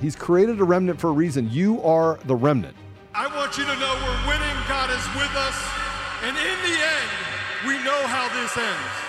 [0.00, 1.50] He's created a remnant for a reason.
[1.50, 2.76] You are the remnant.
[3.14, 4.56] I want you to know we're winning.
[4.68, 5.58] God is with us.
[6.22, 7.10] And in the end,
[7.66, 9.08] we know how this ends.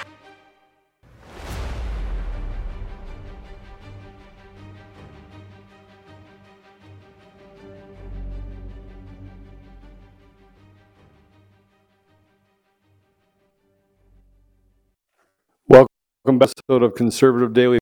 [15.68, 17.79] Welcome back to episode of Conservative Daily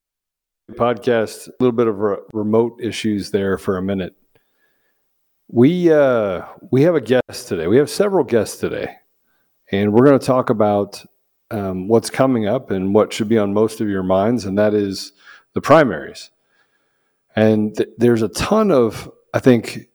[0.78, 1.48] Podcast.
[1.48, 4.16] A little bit of re- remote issues there for a minute.
[5.50, 7.68] We uh, we have a guest today.
[7.68, 8.96] We have several guests today,
[9.72, 11.04] and we're going to talk about
[11.52, 14.74] um, what's coming up and what should be on most of your minds, and that
[14.74, 15.14] is
[15.54, 16.32] the primaries.
[17.36, 19.90] And th- there's a ton of, I think,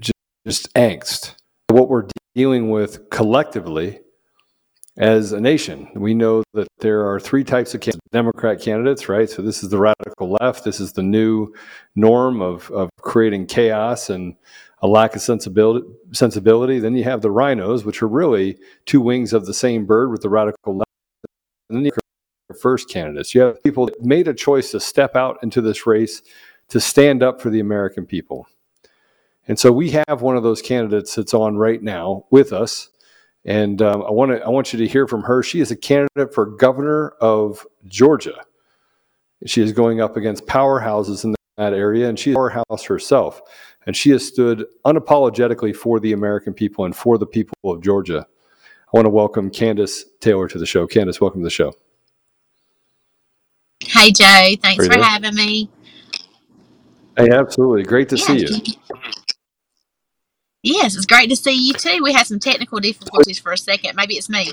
[0.00, 0.14] just,
[0.46, 1.34] just angst.
[1.68, 4.00] What we're dealing with collectively
[4.98, 5.88] as a nation.
[5.94, 9.30] We know that there are three types of candidates, Democrat candidates, right?
[9.30, 10.64] So this is the radical left.
[10.64, 11.54] This is the new
[11.94, 14.34] norm of, of creating chaos and
[14.82, 15.86] a lack of sensibility.
[16.12, 16.80] Sensibility.
[16.80, 20.22] Then you have the rhinos, which are really two wings of the same bird with
[20.22, 20.90] the radical left.
[21.68, 23.34] And then you have first candidates.
[23.34, 26.22] You have people that made a choice to step out into this race
[26.68, 28.48] to stand up for the American people.
[29.46, 32.90] And so we have one of those candidates that's on right now with us.
[33.48, 35.42] And um, I want to I want you to hear from her.
[35.42, 38.44] She is a candidate for governor of Georgia.
[39.46, 43.40] She is going up against powerhouses in that area, and she's a powerhouse herself.
[43.86, 48.26] And she has stood unapologetically for the American people and for the people of Georgia.
[48.28, 50.86] I want to welcome Kandiss Taylor to the show.
[50.86, 51.72] Kandiss, welcome to the show.
[53.80, 54.56] Hey, Joe.
[54.60, 55.70] Thanks for having me.
[57.16, 57.84] Hey, absolutely.
[57.84, 58.74] Great to yeah, see you.
[60.62, 62.00] Yes, it's great to see you too.
[62.02, 63.94] We had some technical difficulties for a second.
[63.96, 64.52] Maybe it's me.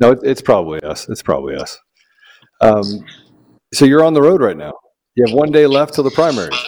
[0.00, 1.08] No, it's probably us.
[1.08, 1.78] It's probably us.
[2.60, 3.04] Um,
[3.72, 4.72] so you're on the road right now.
[5.14, 6.63] You have one day left till the primaries.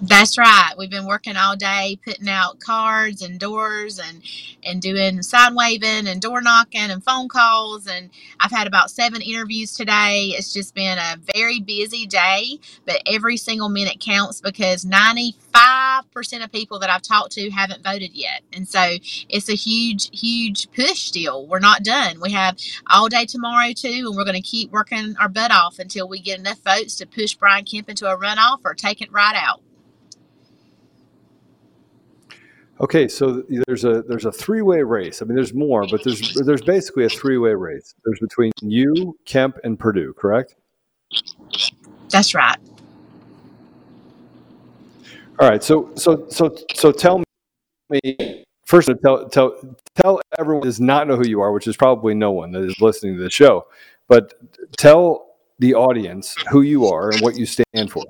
[0.00, 0.74] That's right.
[0.76, 4.22] We've been working all day putting out cards and doors and
[4.62, 9.22] and doing sign waving and door knocking and phone calls and I've had about 7
[9.22, 10.34] interviews today.
[10.36, 15.34] It's just been a very busy day, but every single minute counts because 95%
[16.44, 18.42] of people that I've talked to haven't voted yet.
[18.52, 18.98] And so
[19.30, 21.46] it's a huge huge push still.
[21.46, 22.20] We're not done.
[22.20, 25.78] We have all day tomorrow too and we're going to keep working our butt off
[25.78, 29.10] until we get enough votes to push Brian Kemp into a runoff or take it
[29.10, 29.62] right out.
[32.78, 35.22] Okay, so there's a there's a three way race.
[35.22, 37.94] I mean, there's more, but there's there's basically a three way race.
[38.04, 40.56] There's between you, Kemp, and Perdue, correct?
[42.10, 42.58] That's right.
[45.38, 45.62] All right.
[45.62, 47.22] So so so so tell
[47.88, 48.90] me first.
[49.02, 49.56] Tell tell
[49.94, 52.78] tell everyone does not know who you are, which is probably no one that is
[52.82, 53.66] listening to the show.
[54.06, 54.34] But
[54.76, 58.04] tell the audience who you are and what you stand for.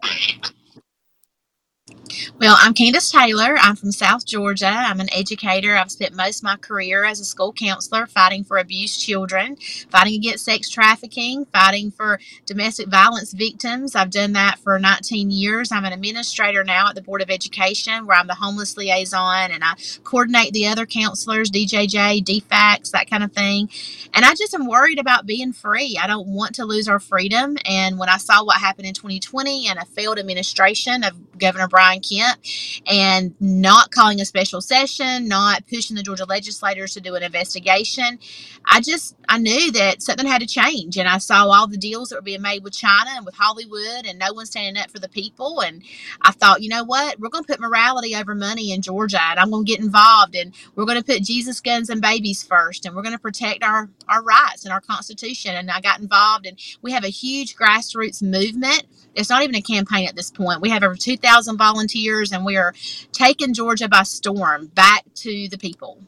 [2.41, 3.57] Well, I'm Kandiss Taylor.
[3.61, 4.67] I'm from South Georgia.
[4.69, 5.77] I'm an educator.
[5.77, 9.57] I've spent most of my career as a school counselor fighting for abused children,
[9.91, 13.97] fighting against sex trafficking, fighting for domestic violence victims.
[13.97, 15.73] I've done that for 19 years.
[15.73, 19.65] I'm an administrator now at the Board of Education where I'm the homeless liaison and
[19.65, 19.75] I
[20.05, 23.71] coordinate the other counselors, DJJ, DFACS, that kind of thing.
[24.15, 25.99] And I just am worried about being free.
[26.03, 27.57] I don't want to lose our freedom.
[27.65, 31.96] And when I saw what happened in 2020 and a failed administration of Governor Brian
[32.01, 32.39] Kemp,
[32.87, 38.19] and not calling a special session, not pushing the Georgia legislators to do an investigation.
[38.67, 42.11] I just I knew that something had to change, and I saw all the deals
[42.11, 44.99] that were being made with China and with Hollywood, and no one standing up for
[44.99, 45.63] the people.
[45.63, 45.83] And
[46.23, 49.41] I thought, you know what, we're going to put morality over money in Georgia, and
[49.41, 52.87] I'm going to get involved, and we're going to put Jesus, guns, and babies first,
[52.87, 55.57] and we're going to protect our our rights and our Constitution.
[55.57, 58.85] And I got involved, and we have a huge grassroots movement
[59.17, 60.61] It's not even a campaign at this point.
[60.61, 62.75] We have over 2,000 volunteers and we are
[63.13, 65.99] taking Georgia by storm back to the people.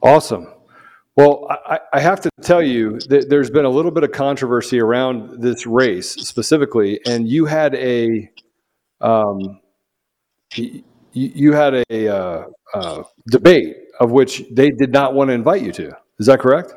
[0.00, 0.48] Awesome.
[1.16, 4.80] Well, I, I, have to tell you that there's been a little bit of controversy
[4.80, 8.28] around this race specifically, and you had a,
[9.00, 9.60] um,
[10.56, 15.70] you, had a uh, uh, debate of which they did not want to invite you
[15.72, 15.96] to.
[16.18, 16.74] Is that correct?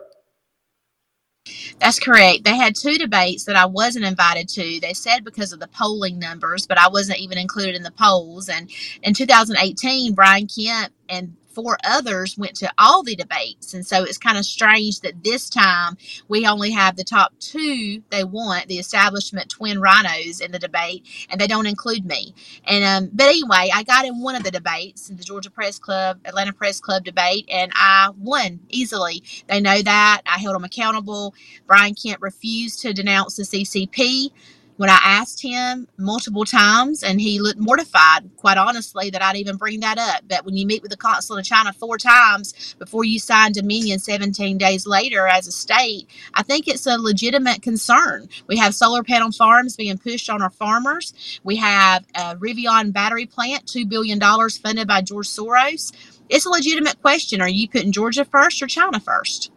[1.79, 2.43] That's correct.
[2.43, 4.79] They had two debates that I wasn't invited to.
[4.81, 8.49] They said because of the polling numbers, but I wasn't even included in the polls.
[8.49, 8.69] And
[9.03, 13.73] in 2018, Brian Kemp and four others went to all the debates.
[13.75, 15.97] And so it's kind of strange that this time
[16.29, 21.05] we only have the top two they want, the establishment twin rhinos in the debate,
[21.31, 22.35] and they don't include me.
[22.65, 26.19] And um, but anyway, I got in one of the debates, the Georgia Press Club,
[26.25, 29.23] Atlanta Press Club debate, and I won easily.
[29.49, 30.23] They know that.
[30.27, 31.35] I held them accountable.
[31.67, 34.31] Brian Kemp refused to denounce the CCP
[34.77, 39.57] when I asked him multiple times, and he looked mortified, quite honestly, that I'd even
[39.57, 40.21] bring that up.
[40.27, 43.99] But when you meet with the consulate of China four times before you sign Dominion
[43.99, 48.29] 17 days later as a state, I think it's a legitimate concern.
[48.47, 51.39] We have solar panel farms being pushed on our farmers.
[51.43, 55.91] We have a Rivian battery plant, $2 billion funded by George Soros.
[56.29, 57.41] It's a legitimate question.
[57.41, 59.51] Are you putting Georgia first or China first?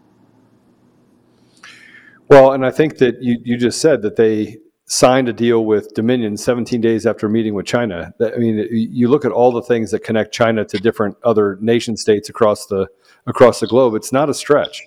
[2.28, 4.58] Well, and I think that you, you just said that they
[4.90, 8.12] signed a deal with Dominion 17 days after meeting with China.
[8.20, 11.96] I mean, you look at all the things that connect China to different other nation
[11.96, 12.88] states across the
[13.26, 13.94] across the globe.
[13.94, 14.82] It's not a stretch.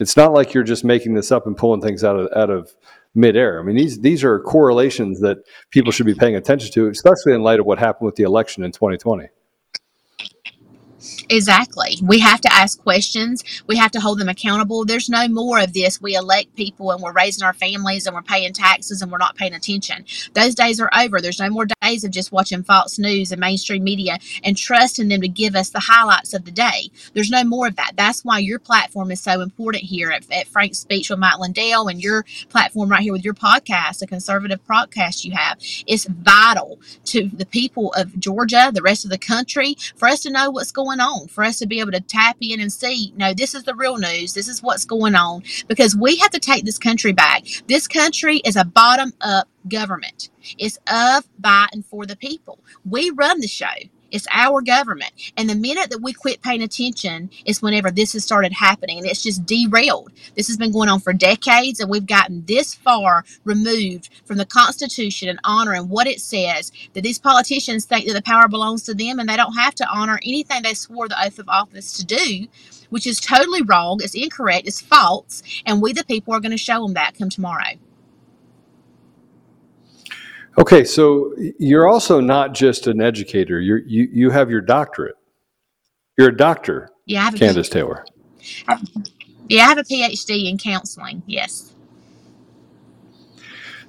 [0.00, 2.74] It's not like you're just making this up and pulling things out of out of
[3.14, 3.60] midair.
[3.60, 5.38] I mean, these these are correlations that
[5.70, 8.64] people should be paying attention to, especially in light of what happened with the election
[8.64, 9.28] in 2020.
[11.28, 11.98] Exactly.
[12.02, 13.44] We have to ask questions.
[13.66, 14.84] We have to hold them accountable.
[14.84, 16.00] There's no more of this.
[16.00, 19.36] We elect people and we're raising our families and we're paying taxes and we're not
[19.36, 20.04] paying attention.
[20.34, 21.20] Those days are over.
[21.20, 21.66] There's no more
[22.04, 25.80] of just watching Fox News and mainstream media and trusting them to give us the
[25.80, 26.90] highlights of the day.
[27.14, 27.92] There's no more of that.
[27.96, 31.88] That's why your platform is so important here at, at Frank's Speech with Mike Lindell
[31.88, 35.58] and your platform right here with your podcast, the conservative podcast you have.
[35.86, 40.30] It's vital to the people of Georgia, the rest of the country, for us to
[40.30, 43.12] know what's going on on for us to be able to tap in and see,
[43.16, 44.34] no, this is the real news.
[44.34, 47.44] This is what's going on because we have to take this country back.
[47.66, 50.30] This country is a bottom up government.
[50.58, 52.58] It's of, by, and for the people.
[52.88, 53.66] We run the show.
[54.10, 55.12] It's our government.
[55.36, 58.98] And the minute that we quit paying attention is whenever this has started happening.
[58.98, 60.12] And it's just derailed.
[60.36, 64.46] This has been going on for decades, and we've gotten this far removed from the
[64.46, 68.94] Constitution and honoring what it says that these politicians think that the power belongs to
[68.94, 72.06] them and they don't have to honor anything they swore the oath of office to
[72.06, 72.46] do,
[72.90, 74.00] which is totally wrong.
[74.02, 74.68] It's incorrect.
[74.68, 75.42] It's false.
[75.66, 77.74] And we, the people, are going to show them that come tomorrow.
[80.58, 83.60] Okay, so you're also not just an educator.
[83.60, 85.14] You're, you you have your doctorate.
[86.18, 86.90] You're a doctor.
[87.06, 88.04] Yeah, I have a Kandiss Taylor.
[89.48, 91.22] Yeah, I have a PhD in counseling.
[91.26, 91.72] Yes.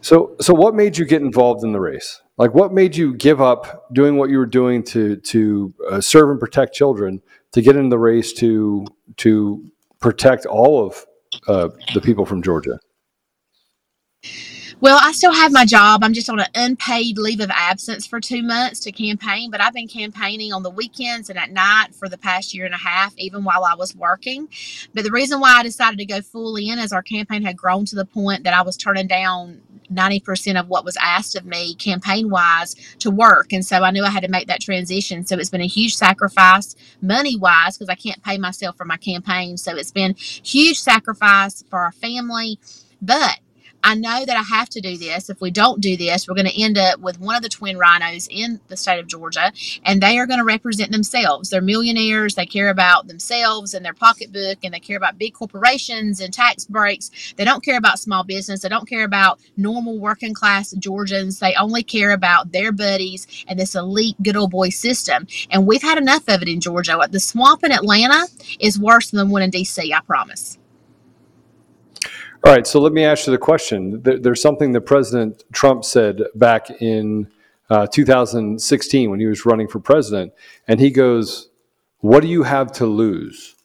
[0.01, 2.21] So, so what made you get involved in the race?
[2.37, 6.29] Like, what made you give up doing what you were doing to to uh, serve
[6.29, 7.21] and protect children
[7.51, 8.85] to get in the race to
[9.17, 11.05] to protect all of
[11.47, 12.79] uh, the people from Georgia?
[14.81, 16.03] Well, I still have my job.
[16.03, 19.73] I'm just on an unpaid leave of absence for two months to campaign, but I've
[19.73, 23.13] been campaigning on the weekends and at night for the past year and a half,
[23.17, 24.47] even while I was working.
[24.93, 27.85] But the reason why I decided to go full in is our campaign had grown
[27.85, 31.75] to the point that I was turning down 90% of what was asked of me
[31.75, 33.51] campaign wise to work.
[33.51, 35.25] And so I knew I had to make that transition.
[35.25, 38.97] So it's been a huge sacrifice money wise because I can't pay myself for my
[38.97, 39.57] campaign.
[39.57, 42.59] So it's been huge sacrifice for our family.
[43.01, 43.39] But
[43.83, 45.29] I know that I have to do this.
[45.29, 47.77] If we don't do this, we're going to end up with one of the twin
[47.77, 49.51] rhinos in the state of Georgia,
[49.83, 51.49] and they are going to represent themselves.
[51.49, 52.35] They're millionaires.
[52.35, 56.65] They care about themselves and their pocketbook, and they care about big corporations and tax
[56.65, 57.33] breaks.
[57.37, 58.61] They don't care about small business.
[58.61, 61.39] They don't care about normal working class Georgians.
[61.39, 65.27] They only care about their buddies and this elite good old boy system.
[65.51, 66.99] And we've had enough of it in Georgia.
[67.09, 68.27] The swamp in Atlanta
[68.59, 70.57] is worse than the one in D.C., I promise.
[72.45, 74.01] All right, so let me ask you the question.
[74.01, 77.27] There's something that President Trump said back in
[77.69, 80.31] uh, 2016 when he was running for president,
[80.67, 81.49] and he goes,
[81.99, 83.55] "What do you have to lose?"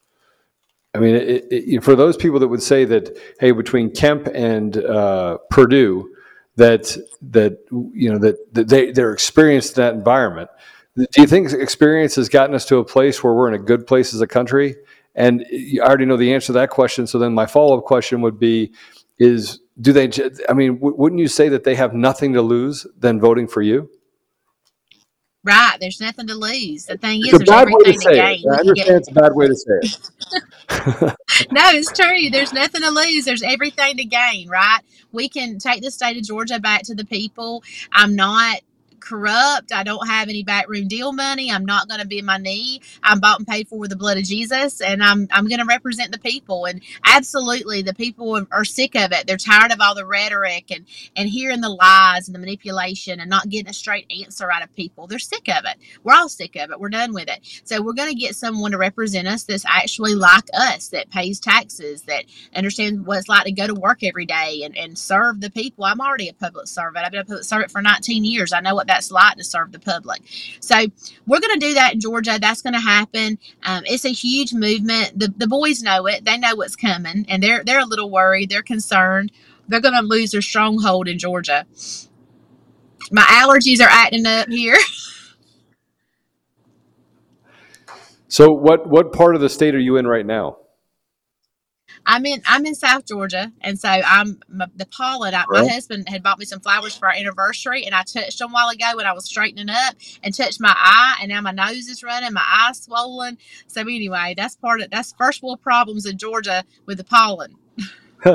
[0.92, 4.76] I mean, it, it, for those people that would say that, hey, between Kemp and
[4.76, 6.12] uh, Perdue,
[6.56, 6.96] that
[7.30, 10.50] that you know that, that they they're experienced in that environment.
[10.96, 13.86] Do you think experience has gotten us to a place where we're in a good
[13.86, 14.76] place as a country,
[15.14, 17.06] And I already know the answer to that question.
[17.06, 18.72] So then my follow up question would be:
[19.18, 20.10] Is do they?
[20.48, 23.90] I mean, wouldn't you say that they have nothing to lose than voting for you?
[25.44, 25.76] Right.
[25.78, 26.86] There's nothing to lose.
[26.86, 28.40] The thing it's is, there's everything to, to gain.
[28.44, 28.50] It.
[28.50, 30.10] I understand it's a bad way to say it.
[31.52, 32.30] no, it's true.
[32.30, 33.26] There's nothing to lose.
[33.26, 34.80] There's everything to gain, right?
[35.12, 37.62] We can take the state of Georgia back to the people.
[37.92, 38.60] I'm not
[39.04, 39.72] corrupt.
[39.72, 41.52] I don't have any backroom deal money.
[41.52, 42.82] I'm not going to bend my knee.
[43.02, 45.66] I'm bought and paid for with the blood of Jesus, and I'm I'm going to
[45.66, 46.66] represent the people.
[46.66, 49.26] And absolutely, the people are sick of it.
[49.26, 53.30] They're tired of all the rhetoric and and hearing the lies and the manipulation and
[53.30, 55.06] not getting a straight answer out of people.
[55.06, 55.76] They're sick of it.
[56.02, 56.80] We're all sick of it.
[56.80, 57.62] We're done with it.
[57.64, 61.40] So we're going to get someone to represent us that's actually like us, that pays
[61.40, 65.40] taxes, that understands what it's like to go to work every day and, and serve
[65.40, 65.84] the people.
[65.84, 67.04] I'm already a public servant.
[67.04, 68.52] I've been a public servant for 19 years.
[68.52, 70.22] I know what that that's like to serve the public.
[70.60, 70.76] So
[71.26, 72.38] we're going to do that in Georgia.
[72.40, 73.38] That's going to happen.
[73.62, 75.18] Um, it's a huge movement.
[75.18, 76.24] The, the boys know it.
[76.24, 78.50] They know what's coming, and they're they're a little worried.
[78.50, 79.32] They're concerned.
[79.68, 81.66] They're going to lose their stronghold in Georgia.
[83.10, 84.76] My allergies are acting up here.
[88.28, 90.58] so what what part of the state are you in right now?
[92.06, 95.34] I'm in I'm in South Georgia, and so I'm the pollen.
[95.34, 98.50] I, my husband had bought me some flowers for our anniversary, and I touched them
[98.50, 101.52] a while ago when I was straightening up, and touched my eye, and now my
[101.52, 103.38] nose is running, my eye's swollen.
[103.66, 107.56] So anyway, that's part of that's first world problems in Georgia with the pollen.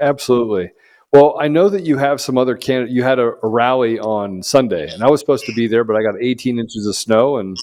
[0.00, 0.72] Absolutely.
[1.12, 2.88] Well, I know that you have some other can.
[2.88, 5.94] You had a, a, rally on Sunday, and I was supposed to be there, but
[5.94, 7.58] I got 18 inches of snow, and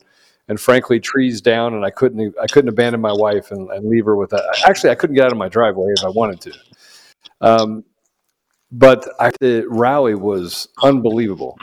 [0.50, 4.06] and frankly trees down and I couldn't I couldn't abandon my wife and, and leave
[4.06, 4.44] her with that.
[4.68, 6.54] Actually, I couldn't get out of my driveway if I wanted to.
[7.40, 7.86] Um,
[8.72, 11.58] but I, the rally was unbelievable.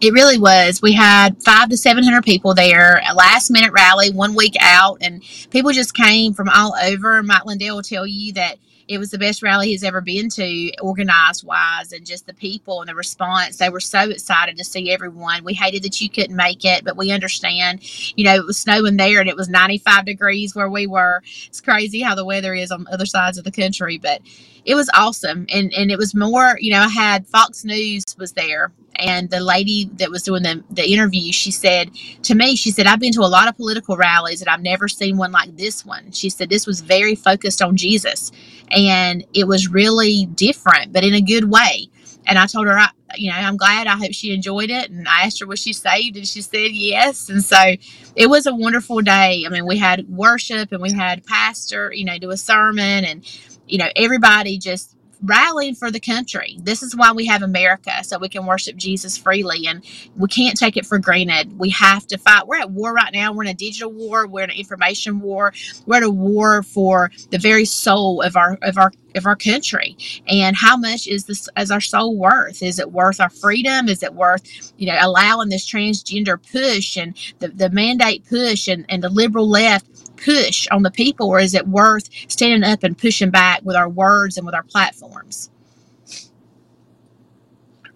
[0.00, 0.82] It really was.
[0.82, 4.98] We had five to seven hundred people there, a last minute rally, one week out,
[5.00, 7.22] and people just came from all over.
[7.22, 10.72] Mike Lindell will tell you that it was the best rally he's ever been to,
[10.80, 13.58] organized wise, and just the people and the response.
[13.58, 15.44] They were so excited to see everyone.
[15.44, 17.80] We hated that you couldn't make it, but we understand.
[18.16, 21.22] You know, it was snowing there and it was 95 degrees where we were.
[21.46, 24.20] It's crazy how the weather is on other sides of the country, but
[24.64, 25.46] it was awesome.
[25.52, 29.40] And and it was more, you know, I had Fox News was there and the
[29.40, 31.90] lady that was doing the, the interview she said
[32.22, 34.88] to me she said i've been to a lot of political rallies and i've never
[34.88, 38.22] seen one like this one she said this was very focused on jesus
[38.70, 41.88] and it was really different, but in a good way.
[42.26, 43.88] And I told her, I, you know, I'm glad.
[43.88, 44.90] I hope she enjoyed it.
[44.90, 46.18] And I asked her, was she saved?
[46.18, 47.30] And she said yes.
[47.30, 47.76] And so
[48.16, 49.44] it was a wonderful day.
[49.46, 53.24] I mean, we had worship and we had pastor, you know, do a sermon and,
[53.68, 56.58] you know, everybody just rallying for the country.
[56.62, 59.66] This is why we have America, so we can worship Jesus freely.
[59.66, 59.84] And
[60.16, 61.58] we can't take it for granted.
[61.58, 62.46] We have to fight.
[62.46, 63.32] We're at war right now.
[63.32, 64.26] We're in a digital war.
[64.26, 65.52] We're in an information war.
[65.86, 69.96] We're at a war for the very soul of our of our of our country.
[70.28, 72.62] And how much is this as our soul worth?
[72.62, 73.88] Is it worth our freedom?
[73.88, 74.42] Is it worth,
[74.76, 79.48] you know, allowing this transgender push and the, the mandate push and, and the liberal
[79.48, 83.76] left push on the people, or is it worth standing up and pushing back with
[83.76, 85.50] our words and with our platforms?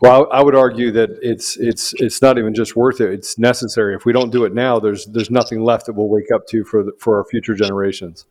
[0.01, 3.95] Well, I would argue that it's it's it's not even just worth it; it's necessary.
[3.95, 6.65] If we don't do it now, there's there's nothing left that we'll wake up to
[6.65, 8.25] for the, for our future generations.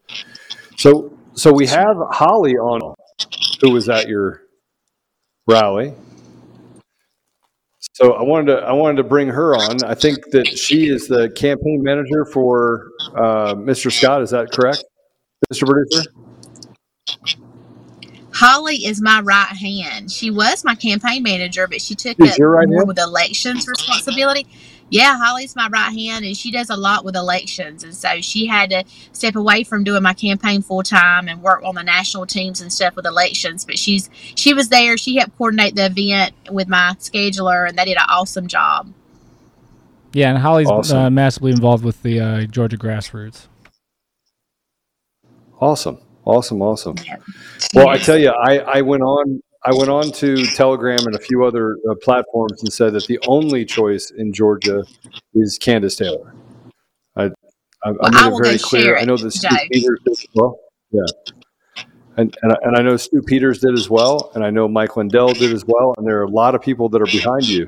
[0.77, 2.95] So so we have Holly on,
[3.61, 4.41] who was at your
[5.47, 5.93] rally.
[7.93, 9.83] So I wanted to I wanted to bring her on.
[9.83, 13.91] I think that she is the campaign manager for uh, Mr.
[13.91, 14.21] Scott.
[14.21, 14.83] Is that correct,
[15.51, 15.65] Mr.
[15.65, 16.11] Producer?
[18.33, 20.11] Holly is my right hand.
[20.11, 22.87] She was my campaign manager, but she took is up right more hand?
[22.87, 24.47] with elections responsibility.
[24.91, 28.47] Yeah, Holly's my right hand, and she does a lot with elections, and so she
[28.47, 32.25] had to step away from doing my campaign full time and work on the national
[32.25, 33.65] teams and stuff with elections.
[33.65, 34.97] But she's she was there.
[34.97, 38.91] She helped coordinate the event with my scheduler, and they did an awesome job.
[40.13, 40.97] Yeah, and Holly's awesome.
[40.97, 43.47] uh, massively involved with the uh, Georgia grassroots.
[45.59, 46.95] Awesome, awesome, awesome.
[47.73, 51.19] Well, I tell you, I I went on I went on to Telegram and a
[51.19, 54.83] few other uh, platforms and said that the only choice in Georgia
[55.33, 56.33] is Kandiss Taylor.
[57.17, 57.25] I,
[57.83, 58.97] I, well, I made I it very clear.
[58.97, 60.59] I know that Stu Peters did as well.
[60.91, 61.01] Yeah.
[62.15, 64.31] And, and, and I know Stu Peters did as well.
[64.33, 65.93] And I know Mike Lindell did as well.
[65.97, 67.67] And there are a lot of people that are behind you.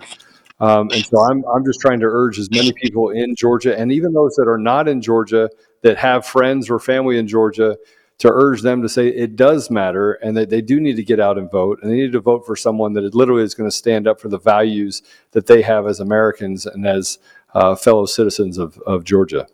[0.62, 3.91] Um, and so I'm, I'm just trying to urge as many people in Georgia and
[3.91, 5.50] even those that are not in Georgia
[5.82, 7.77] that have friends or family in Georgia
[8.20, 11.20] to urge them to say it does matter and that they do need to get
[11.20, 13.75] out and vote and they need to vote for someone that literally is going to
[13.75, 15.01] stand up for the values
[15.32, 17.18] that they have as Americans and as
[17.56, 19.48] uh, fellow citizens of, of Georgia.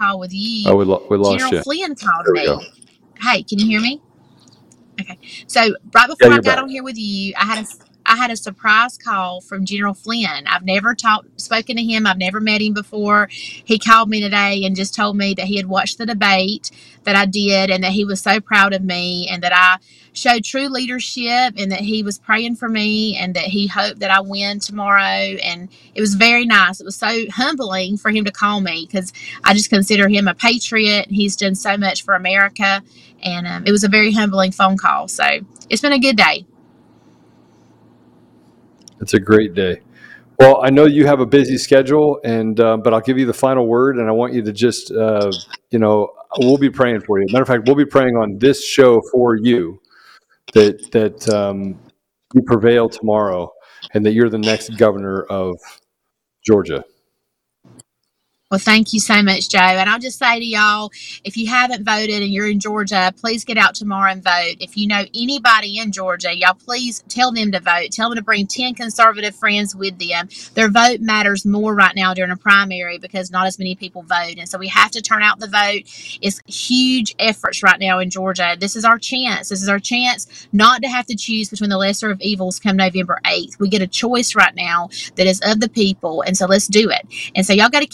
[0.00, 0.64] How with ye?
[0.66, 1.62] Oh, we, lo- we lost General you.
[1.62, 2.72] Flynn called me.
[3.20, 4.00] Hey, can you hear me?
[5.00, 5.18] Okay.
[5.46, 5.60] So
[5.94, 6.58] right before I got back.
[6.58, 7.66] on here with you, I had a
[8.10, 10.48] I had a surprise call from General Flynn.
[10.48, 12.08] I've never talked spoken to him.
[12.08, 13.28] I've never met him before.
[13.30, 16.72] He called me today and just told me that he had watched the debate
[17.04, 19.78] that I did and that he was so proud of me and that I
[20.12, 24.10] showed true leadership and that he was praying for me and that he hoped that
[24.10, 26.80] I win tomorrow and it was very nice.
[26.80, 29.12] It was so humbling for him to call me because
[29.44, 31.06] I just consider him a patriot.
[31.10, 32.82] He's done so much for America
[33.22, 35.06] and um, it was a very humbling phone call.
[35.06, 35.24] So
[35.68, 36.44] it's been a good day.
[39.00, 39.80] It's a great day.
[40.38, 43.32] Well, I know you have a busy schedule, and uh, but I'll give you the
[43.34, 45.30] final word, and I want you to just, uh,
[45.70, 47.26] you know, we'll be praying for you.
[47.30, 49.80] Matter of fact, we'll be praying on this show for you
[50.54, 51.78] that that um,
[52.34, 53.52] you prevail tomorrow,
[53.92, 55.58] and that you're the next governor of
[56.46, 56.84] Georgia.
[58.50, 59.60] Well, thank you so much, Joe.
[59.60, 60.90] And I'll just say to y'all,
[61.22, 64.56] if you haven't voted and you're in Georgia, please get out tomorrow and vote.
[64.58, 67.92] If you know anybody in Georgia, y'all please tell them to vote.
[67.92, 70.30] Tell them to bring 10 conservative friends with them.
[70.54, 74.38] Their vote matters more right now during a primary because not as many people vote.
[74.38, 75.82] And so we have to turn out the vote.
[76.22, 78.56] It's huge efforts right now in Georgia.
[78.58, 79.50] This is our chance.
[79.50, 82.78] This is our chance not to have to choose between the lesser of evils come
[82.78, 83.60] November 8th.
[83.60, 86.22] We get a choice right now that is of the people.
[86.22, 87.06] And so let's do it.
[87.36, 87.86] And so y'all go to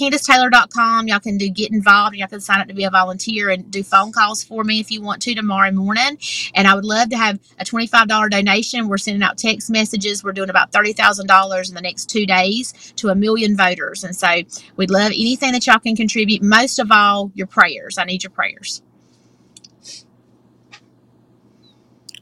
[0.51, 1.09] KandissTaylor.com.
[1.09, 2.15] Y'all can do get involved.
[2.15, 4.81] And y'all can sign up to be a volunteer and do phone calls for me
[4.81, 6.19] if you want to tomorrow morning.
[6.55, 8.89] And I would love to have a $25 donation.
[8.89, 10.25] We're sending out text messages.
[10.25, 14.05] We're doing about $30,000 in the next two days to a million voters.
[14.05, 14.43] And so
[14.77, 16.43] we'd love anything that y'all can contribute.
[16.43, 17.99] Most of all, your prayers.
[17.99, 18.83] I need your prayers.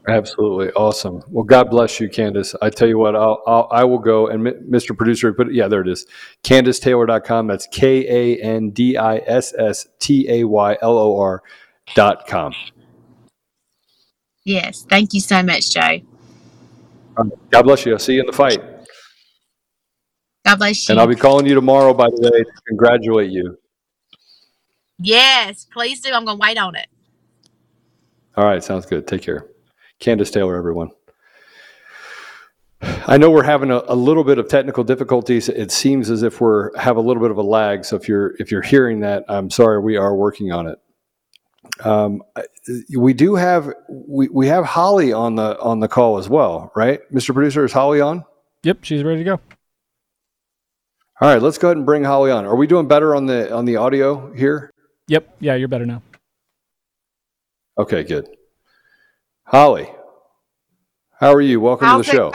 [0.07, 1.23] Absolutely awesome.
[1.29, 2.53] Well, God bless you, Kandiss.
[2.61, 4.95] I tell you what, I'll, I'll I will go and M- Mr.
[4.95, 6.05] Producer, but yeah, there it is.
[6.43, 7.47] KandissTaylor.com.
[7.47, 11.41] That's K A N D I S S T A Y L O R
[11.95, 12.53] dot com.
[14.43, 14.85] Yes.
[14.87, 16.01] Thank you so much, Joe.
[17.49, 17.93] God bless you.
[17.93, 18.61] I'll see you in the fight.
[20.45, 20.93] God bless you.
[20.93, 23.57] And I'll be calling you tomorrow, by the way, to congratulate you.
[24.99, 26.11] yes, please do.
[26.11, 26.87] I'm going to wait on it.
[28.37, 29.07] All right, sounds good.
[29.07, 29.47] Take care.
[29.99, 30.91] Kandiss Taylor, everyone.
[33.07, 35.49] I know we're having a, a little bit of technical difficulties.
[35.49, 37.85] It seems as if we're have a little bit of a lag.
[37.85, 39.79] So if you're if you're hearing that, I'm sorry.
[39.79, 40.79] We are working on it.
[41.83, 42.21] Um,
[42.95, 46.99] we do have we, we have Holly on the on the call as well, right,
[47.11, 47.33] Mr.
[47.33, 47.65] Producer?
[47.65, 48.23] Is Holly on?
[48.63, 49.39] Yep, she's ready to go.
[51.21, 52.45] All right, let's go ahead and bring Holly on.
[52.45, 54.71] Are we doing better on the on the audio here?
[55.07, 56.01] Yep, yeah, you're better now.
[57.77, 58.27] Okay, good.
[59.45, 59.87] Holly,
[61.19, 61.59] how are you?
[61.59, 62.33] Welcome How's to the it show.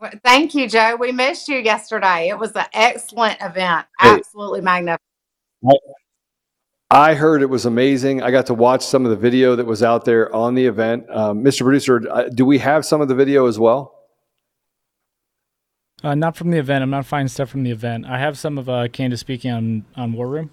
[0.00, 0.96] Well, Thank you, Joe.
[0.98, 2.28] We missed you yesterday.
[2.28, 3.86] It was an excellent event.
[3.98, 4.10] Hey.
[4.10, 5.00] Absolutely magnificent.
[6.88, 8.22] I heard it was amazing.
[8.22, 11.06] I got to watch some of the video that was out there on the event.
[11.10, 11.62] Um, Mr.
[11.62, 13.92] Producer, uh, do we have some of the video as well?
[16.04, 16.84] Uh, not from the event.
[16.84, 18.06] I'm not finding stuff from the event.
[18.06, 20.50] I have some of uh, Kandiss speaking on on War Room.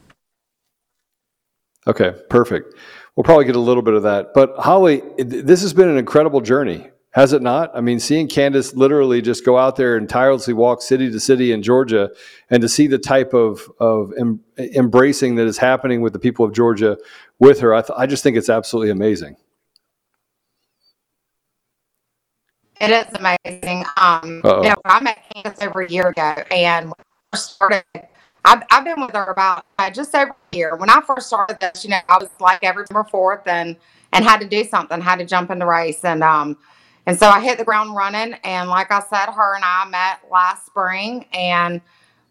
[1.87, 2.73] Okay, perfect.
[3.15, 4.33] We'll probably get a little bit of that.
[4.33, 7.69] But Holly, this has been an incredible journey, has it not?
[7.75, 11.51] I mean, seeing Kandiss literally just go out there and tirelessly walk city to city
[11.51, 12.09] in Georgia,
[12.49, 16.43] and to see the type of of em- embracing that is happening with the people
[16.43, 16.97] of Georgia
[17.37, 19.35] with her, I, th- I just think it's absolutely amazing.
[22.81, 23.85] It is amazing.
[23.95, 26.95] Um, you know, I met Kandiss over a year ago, and when
[27.31, 27.83] I started,
[28.45, 30.75] I've, I've been with her about uh, just over a year.
[30.75, 33.77] When I first started this, you know, I was like every December fourth, and
[34.11, 36.57] and had to do something, had to jump in the race, and um,
[37.05, 38.33] and so I hit the ground running.
[38.43, 41.81] And like I said, her and I met last spring, and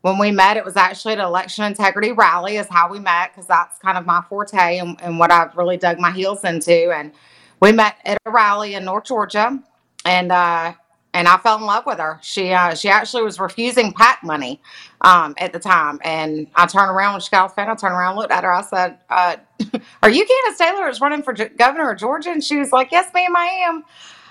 [0.02, 3.46] when we met, it was actually an election integrity rally, is how we met, because
[3.46, 6.90] that's kind of my forte and, and what I've really dug my heels into.
[6.90, 7.12] And
[7.60, 9.62] we met at a rally in North Georgia,
[10.04, 10.74] and uh,
[11.14, 12.18] and I fell in love with her.
[12.22, 14.60] She uh, she actually was refusing PAC money
[15.02, 17.70] um, at the time, and I turned around when she got off the phone.
[17.70, 18.52] I turned around, looked at her.
[18.52, 19.36] I said, uh,
[20.02, 23.12] "Are you Kandiss Taylor is running for governor of Georgia?" And she was like, "Yes,
[23.12, 23.84] ma'am, I am."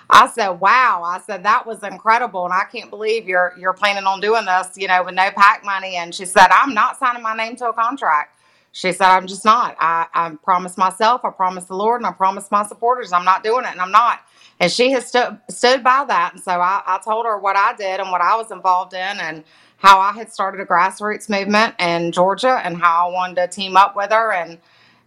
[0.09, 4.05] I said, "Wow!" I said that was incredible, and I can't believe you're you're planning
[4.05, 5.97] on doing this, you know, with no PAC money.
[5.97, 8.37] And she said, "I'm not signing my name to a contract."
[8.71, 9.75] She said, "I'm just not.
[9.79, 13.43] I, I promised myself, I promised the Lord, and I promised my supporters, I'm not
[13.43, 14.21] doing it, and I'm not."
[14.61, 16.33] And she has stood stood by that.
[16.33, 18.99] And so I, I told her what I did and what I was involved in,
[18.99, 19.43] and
[19.77, 23.75] how I had started a grassroots movement in Georgia, and how I wanted to team
[23.75, 24.59] up with her and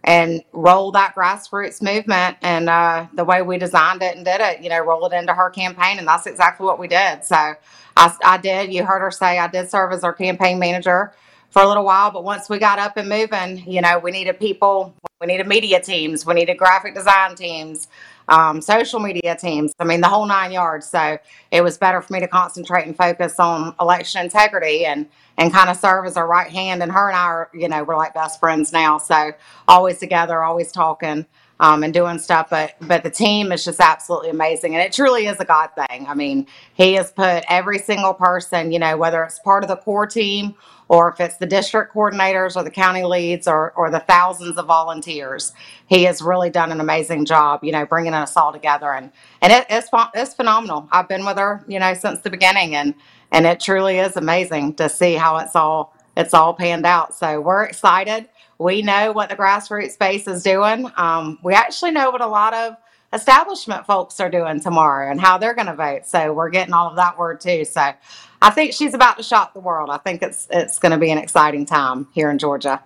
[0.03, 4.61] and roll that grassroots movement and uh, the way we designed it and did it,
[4.61, 5.97] you know, roll it into her campaign.
[5.97, 7.23] And that's exactly what we did.
[7.23, 7.55] So
[7.97, 11.11] I, I did, you heard her say, I did serve as our campaign manager
[11.49, 12.11] for a little while.
[12.11, 15.81] But once we got up and moving, you know, we needed people, we needed media
[15.81, 17.87] teams, we needed graphic design teams,
[18.27, 19.73] um, social media teams.
[19.79, 20.87] I mean, the whole nine yards.
[20.87, 21.17] So
[21.51, 25.07] it was better for me to concentrate and focus on election integrity and
[25.37, 26.81] and kind of serve as her right hand.
[26.81, 28.97] And her and I are, you know, we're like best friends now.
[28.97, 29.31] So
[29.67, 31.25] always together, always talking
[31.59, 32.49] um, and doing stuff.
[32.49, 36.05] But but the team is just absolutely amazing, and it truly is a God thing.
[36.07, 39.77] I mean, He has put every single person, you know, whether it's part of the
[39.77, 40.55] core team
[40.87, 44.65] or if it's the district coordinators or the county leads or or the thousands of
[44.65, 45.53] volunteers,
[45.87, 49.53] He has really done an amazing job, you know, bringing us all together, and and
[49.53, 50.87] it, it's it's phenomenal.
[50.91, 52.95] I've been with her, you know, since the beginning, and
[53.31, 57.13] and it truly is amazing to see how it's all it's all panned out.
[57.15, 60.89] So we're excited we know what the grassroots space is doing.
[60.97, 62.75] Um, we actually know what a lot of
[63.13, 66.05] establishment folks are doing tomorrow and how they're going to vote.
[66.05, 67.65] So we're getting all of that word too.
[67.65, 67.93] So
[68.41, 69.89] I think she's about to shock the world.
[69.89, 72.83] I think it's it's going to be an exciting time here in Georgia.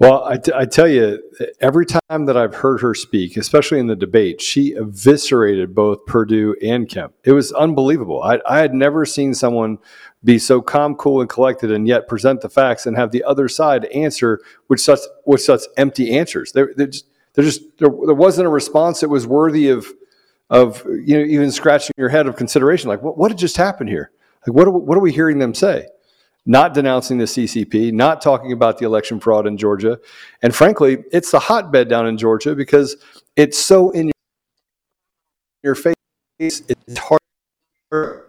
[0.00, 1.20] Well, I, t- I tell you,
[1.60, 6.54] every time that I've heard her speak, especially in the debate, she eviscerated both Perdue
[6.62, 7.14] and Kemp.
[7.24, 8.22] It was unbelievable.
[8.22, 9.78] I, I had never seen someone
[10.24, 13.48] be so calm, cool, and collected, and yet present the facts and have the other
[13.48, 16.52] side answer with such with such empty answers.
[16.52, 19.86] There, just, there just there, there wasn't a response that was worthy of
[20.50, 22.88] of you know even scratching your head of consideration.
[22.88, 24.10] Like, what, what had just happened here?
[24.46, 25.86] Like, what are, what are we hearing them say?
[26.48, 30.00] not denouncing the CCP, not talking about the election fraud in Georgia.
[30.40, 32.96] And frankly, it's the hotbed down in Georgia because
[33.36, 34.10] it's so in
[35.62, 35.94] your face.
[36.38, 38.24] It's hard.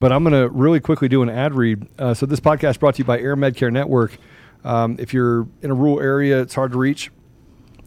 [0.00, 1.86] But I'm going to really quickly do an ad read.
[1.98, 4.16] Uh, so, this podcast brought to you by AirMedCare Network.
[4.64, 7.10] Um, if you're in a rural area, it's hard to reach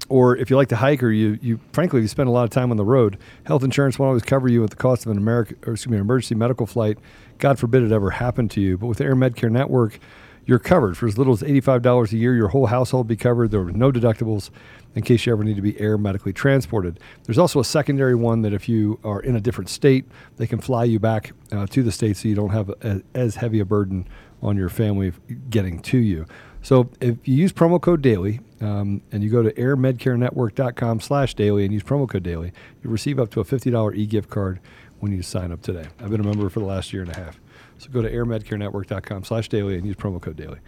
[0.10, 2.50] or if you like to hike or you, you frankly you spend a lot of
[2.50, 5.18] time on the road, health insurance won't always cover you at the cost of an
[5.18, 6.98] American or excuse me, an emergency medical flight.
[7.40, 8.78] God forbid it ever happened to you.
[8.78, 10.00] But with AirMedCare Network,
[10.46, 12.36] you're covered for as little as $85 a year.
[12.36, 13.52] Your whole household be covered.
[13.52, 14.50] There are no deductibles
[14.96, 17.00] in case you ever need to be air medically transported.
[17.24, 20.06] There's also a secondary one that if you are in a different state,
[20.38, 23.36] they can fly you back uh, to the state so you don't have a, as
[23.36, 24.08] heavy a burden
[24.42, 25.14] on your family
[25.50, 26.26] getting to you.
[26.62, 31.66] So if you use promo code DAILY um, and you go to airmedcarenetwork.com slash daily
[31.66, 32.54] and use promo code daily,
[32.84, 34.60] you receive up to a $50 e-gift card
[35.00, 35.88] when you sign up today.
[36.00, 37.40] I've been a member for the last year and a half.
[37.78, 40.60] So go to airmedcarenetwork.com slash daily and use promo code daily.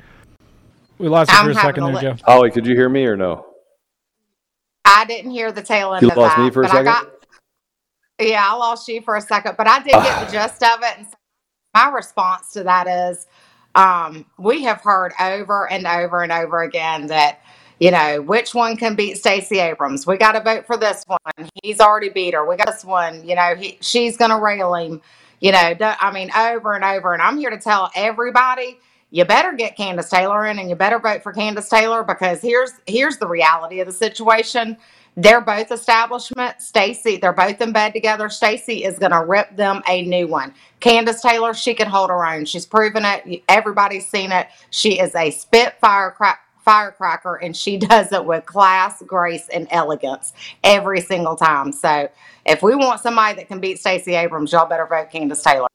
[0.97, 2.15] We lost you for a second there, Joe.
[2.23, 3.45] Holly, could you hear me or no?
[4.85, 6.43] I didn't hear the tail end you of lost that.
[6.43, 6.87] me for a but second?
[6.87, 7.07] I got,
[8.19, 10.97] yeah, I lost you for a second, but I did get the gist of it.
[10.97, 11.13] And so
[11.73, 13.27] my response to that is
[13.75, 17.41] um, we have heard over and over and over again that
[17.79, 20.07] you know which one can beat Stacey Abrams.
[20.07, 21.49] We got to vote for this one.
[21.61, 22.47] He's already beat her.
[22.47, 23.27] We got this one.
[23.27, 25.01] You know, he, she's going to rail him.
[25.39, 27.13] You know, I mean, over and over.
[27.13, 28.79] And I'm here to tell everybody
[29.11, 32.71] you better get Kandiss Taylor in and you better vote for Kandiss Taylor because here's
[32.85, 34.77] here's the reality of the situation.
[35.17, 36.61] They're both establishment.
[36.61, 38.27] Stacey, they're both in bed together.
[38.27, 40.53] Stacey is going to rip them a new one.
[40.81, 42.43] Kandiss Taylor, she can hold her own.
[42.43, 43.43] She's proven it.
[43.47, 44.47] Everybody's seen it.
[44.71, 46.11] She is a spitfire
[46.65, 51.71] firecracker and she does it with class, grace, and elegance every single time.
[51.71, 52.09] So
[52.45, 55.67] if we want somebody that can beat Stacey Abrams, y'all better vote Kandiss Taylor.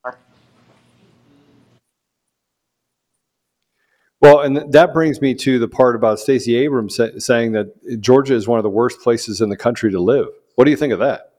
[4.20, 8.35] Well, and that brings me to the part about Stacey Abrams say, saying that Georgia
[8.35, 10.29] is one of the worst places in the country to live.
[10.57, 11.33] What do you think of that?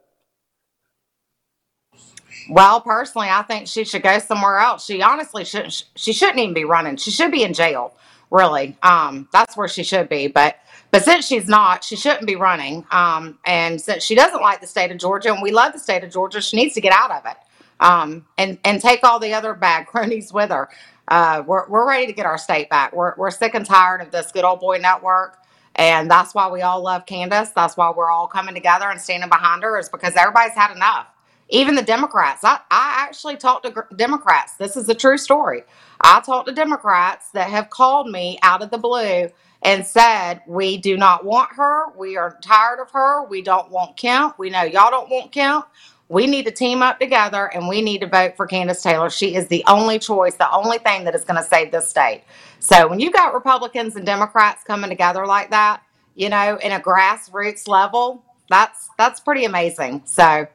[2.49, 4.83] Well, personally, I think she should go somewhere else.
[4.83, 5.83] She honestly shouldn't.
[5.95, 6.97] She shouldn't even be running.
[6.97, 7.93] She should be in jail.
[8.31, 10.27] Really, um, that's where she should be.
[10.27, 10.57] But
[10.89, 12.85] but since she's not, she shouldn't be running.
[12.91, 16.03] Um, and since she doesn't like the state of Georgia, and we love the state
[16.03, 17.37] of Georgia, she needs to get out of it.
[17.79, 20.69] Um, and and take all the other bad cronies with her.
[21.07, 22.93] Uh, we're, we're ready to get our state back.
[22.93, 25.37] We're, we're sick and tired of this good old boy network.
[25.75, 27.53] And that's why we all love Kandiss.
[27.53, 31.07] That's why we're all coming together and standing behind her, is because everybody's had enough.
[31.51, 32.43] Even the Democrats.
[32.43, 34.53] I, I actually talked to Democrats.
[34.55, 35.63] This is a true story.
[35.99, 39.29] I talked to Democrats that have called me out of the blue
[39.61, 41.91] and said, We do not want her.
[41.97, 43.25] We are tired of her.
[43.25, 44.39] We don't want Kemp.
[44.39, 45.67] We know y'all don't want Kemp.
[46.07, 49.09] We need to team up together and we need to vote for Kandiss Taylor.
[49.09, 52.23] She is the only choice, the only thing that is going to save this state.
[52.59, 55.81] So when you've got Republicans and Democrats coming together like that,
[56.15, 60.01] you know, in a grassroots level, that's that's pretty amazing.
[60.05, 60.47] So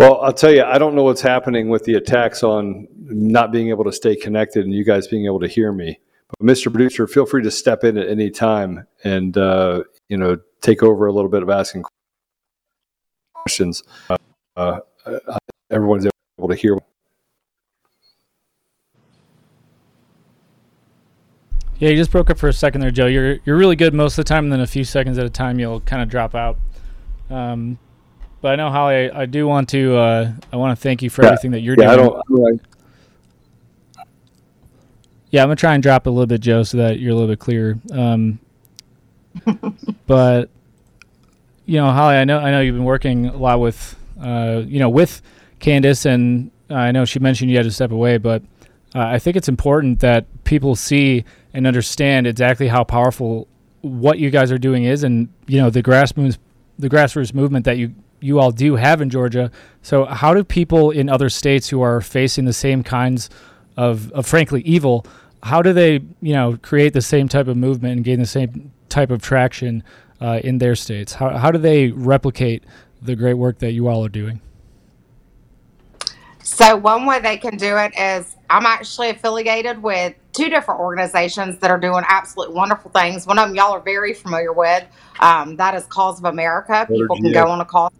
[0.00, 3.68] Well, I'll tell you, I don't know what's happening with the attacks on not being
[3.68, 6.00] able to stay connected and you guys being able to hear me.
[6.30, 6.72] But Mr.
[6.72, 11.04] Producer, feel free to step in at any time and uh, you know take over
[11.04, 11.84] a little bit of asking
[13.34, 13.82] questions.
[14.08, 14.16] Uh,
[14.56, 14.80] uh,
[15.70, 16.08] everyone's
[16.38, 16.78] able to hear.
[21.78, 23.04] Yeah, you just broke up for a second there, Joe.
[23.04, 25.30] You're you're really good most of the time, and then a few seconds at a
[25.30, 26.56] time you'll kind of drop out.
[27.28, 27.78] Um,
[28.40, 31.10] but I know Holly, I, I do want to uh, I want to thank you
[31.10, 31.28] for Yeah.
[31.28, 32.08] everything that you're Yeah, I doing.
[32.08, 32.16] don't.
[32.16, 32.60] I don't
[35.30, 37.28] Yeah, I'm gonna try and drop a little bit, Joe, so that you're a little
[37.28, 37.78] bit clearer.
[37.92, 38.38] Um,
[40.06, 40.50] but
[41.66, 44.80] you know, Holly, I know I know you've been working a lot with uh, you
[44.80, 45.22] know with
[45.60, 48.42] Kandiss, and I know she mentioned you had to step away, but
[48.94, 51.24] uh, I think it's important that people see
[51.54, 53.46] and understand exactly how powerful
[53.82, 56.38] what you guys are doing is, and you know the grassroots
[56.78, 59.50] the grassroots movement that you you all do have in Georgia.
[59.82, 63.30] So, how do people in other states who are facing the same kinds
[63.76, 65.06] of, of frankly evil,
[65.42, 68.72] how do they you know create the same type of movement and gain the same
[68.88, 69.82] type of traction
[70.20, 71.14] uh, in their states?
[71.14, 72.64] How how do they replicate
[73.02, 74.40] the great work that you all are doing?
[76.42, 81.58] So one way they can do it is I'm actually affiliated with two different organizations
[81.58, 83.26] that are doing absolutely wonderful things.
[83.26, 84.84] One of them y'all are very familiar with.
[85.20, 86.86] Um, that is Cause of America.
[86.88, 87.99] People can go on a Cause of America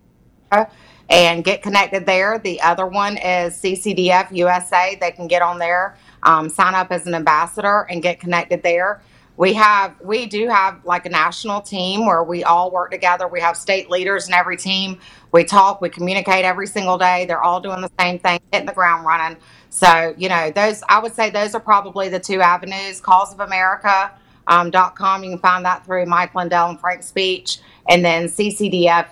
[1.08, 2.38] and get connected there.
[2.38, 4.96] The other one is CCDF USA.
[5.00, 9.02] They can get on there, um, sign up as an ambassador, and get connected there.
[9.36, 13.26] We have, we do have like a national team where we all work together.
[13.26, 14.98] We have state leaders in every team.
[15.32, 17.24] We talk, we communicate every single day.
[17.24, 19.38] They're all doing the same thing, hitting the ground running.
[19.70, 23.00] So, you know, those, I would say those are probably the two avenues.
[23.00, 24.12] Cause of America.
[24.46, 25.22] Um, com.
[25.22, 27.60] You can find that through Mike Lindell and Frank's speech,
[27.90, 29.10] and then ccdfusa.com.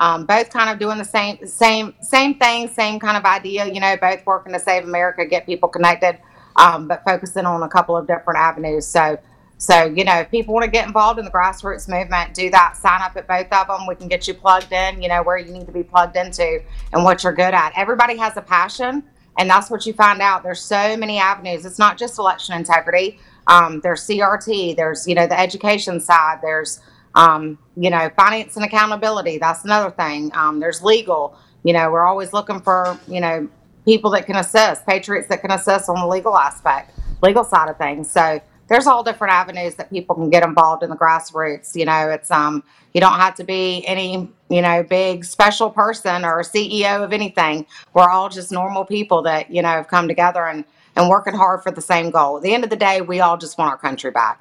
[0.00, 3.66] Um, both kind of doing the same, same, same thing, same kind of idea.
[3.66, 6.20] You know, both working to save America, get people connected,
[6.54, 8.86] um, but focusing on a couple of different avenues.
[8.86, 9.18] So,
[9.56, 12.76] so you know, if people want to get involved in the grassroots movement, do that.
[12.76, 13.88] Sign up at both of them.
[13.88, 15.02] We can get you plugged in.
[15.02, 17.72] You know where you need to be plugged into and what you're good at.
[17.76, 19.02] Everybody has a passion,
[19.36, 20.44] and that's what you find out.
[20.44, 21.64] There's so many avenues.
[21.64, 23.18] It's not just election integrity.
[23.48, 24.76] Um, there's CRT.
[24.76, 26.38] There's you know the education side.
[26.40, 26.78] There's
[27.14, 29.38] um, you know finance and accountability.
[29.38, 30.30] That's another thing.
[30.34, 31.36] Um, there's legal.
[31.64, 33.48] You know we're always looking for you know
[33.84, 36.92] people that can assist, patriots that can assist on the legal aspect,
[37.22, 38.10] legal side of things.
[38.10, 41.74] So there's all different avenues that people can get involved in the grassroots.
[41.74, 46.24] You know, it's um you don't have to be any, you know, big special person
[46.24, 47.66] or CEO of anything.
[47.94, 50.64] We're all just normal people that, you know, have come together and
[50.96, 52.38] and working hard for the same goal.
[52.38, 54.40] At the end of the day, we all just want our country back.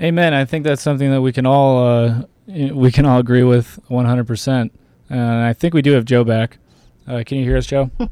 [0.00, 0.32] Amen.
[0.32, 4.70] I think that's something that we can all uh, we can all agree with 100%.
[5.10, 6.58] And I think we do have Joe back.
[7.06, 7.90] Uh, can you hear us, Joe?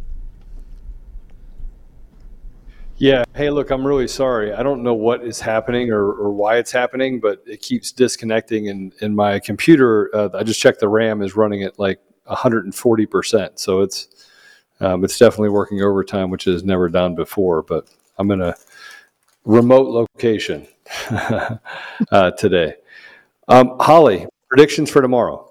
[3.01, 3.23] Yeah.
[3.33, 4.53] Hey, look, I'm really sorry.
[4.53, 8.69] I don't know what is happening or, or why it's happening, but it keeps disconnecting.
[8.71, 13.59] And, and my computer, uh, I just checked the RAM is running at like 140%.
[13.59, 14.09] So it's
[14.81, 17.63] um, it's definitely working overtime, which is never done before.
[17.63, 18.57] But I'm in a
[19.45, 20.67] remote location
[22.11, 22.75] uh, today.
[23.49, 25.49] Um, Holly, predictions for tomorrow.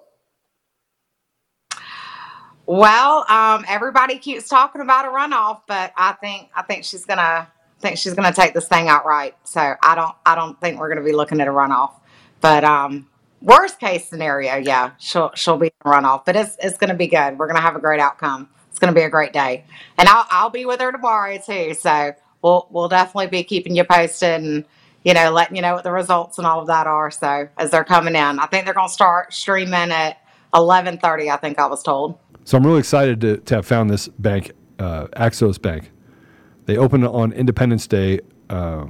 [2.66, 7.22] Well, um, everybody keeps talking about a runoff, but I think I think she's gonna
[7.22, 7.48] I
[7.80, 9.36] think she's gonna take this thing outright.
[9.46, 11.94] So I don't I don't think we're gonna be looking at a runoff.
[12.42, 13.08] But um,
[13.42, 16.26] worst case scenario, yeah, she'll she'll be in a runoff.
[16.26, 17.40] But it's it's gonna be good.
[17.40, 18.50] We're gonna have a great outcome.
[18.70, 19.64] It's gonna be a great day,
[19.98, 21.74] and I'll I'll be with her tomorrow too.
[21.74, 24.66] So we'll we'll definitely be keeping you posted and
[25.04, 27.12] you know letting you know what the results and all of that are.
[27.12, 30.18] So as they're coming in, I think they're gonna start streaming at
[30.54, 31.30] eleven thirty.
[31.30, 32.18] I think I was told.
[32.44, 35.92] So I'm really excited to, to have found this bank, uh, Axos Bank.
[36.66, 38.86] They opened on Independence Day uh,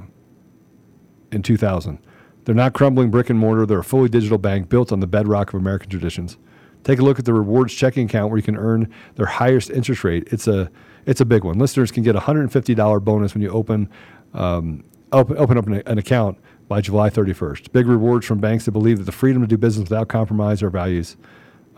[1.32, 1.98] in 2000.
[2.44, 3.66] They're not crumbling brick and mortar.
[3.66, 6.38] They're a fully digital bank built on the bedrock of American traditions.
[6.84, 10.04] Take a look at the rewards checking account where you can earn their highest interest
[10.04, 10.28] rate.
[10.30, 10.70] It's a
[11.04, 11.58] it's a big one.
[11.58, 13.88] Listeners can get a $150 bonus when you open
[14.34, 17.72] um, open, open up an, an account by July 31st.
[17.72, 20.70] Big rewards from banks that believe that the freedom to do business without compromise are
[20.70, 21.16] values.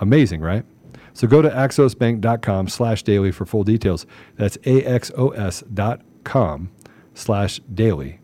[0.01, 0.65] Amazing, right?
[1.13, 4.07] So go to axosbank.com slash daily for full details.
[4.37, 6.71] That's axos.com
[7.15, 8.21] slash daily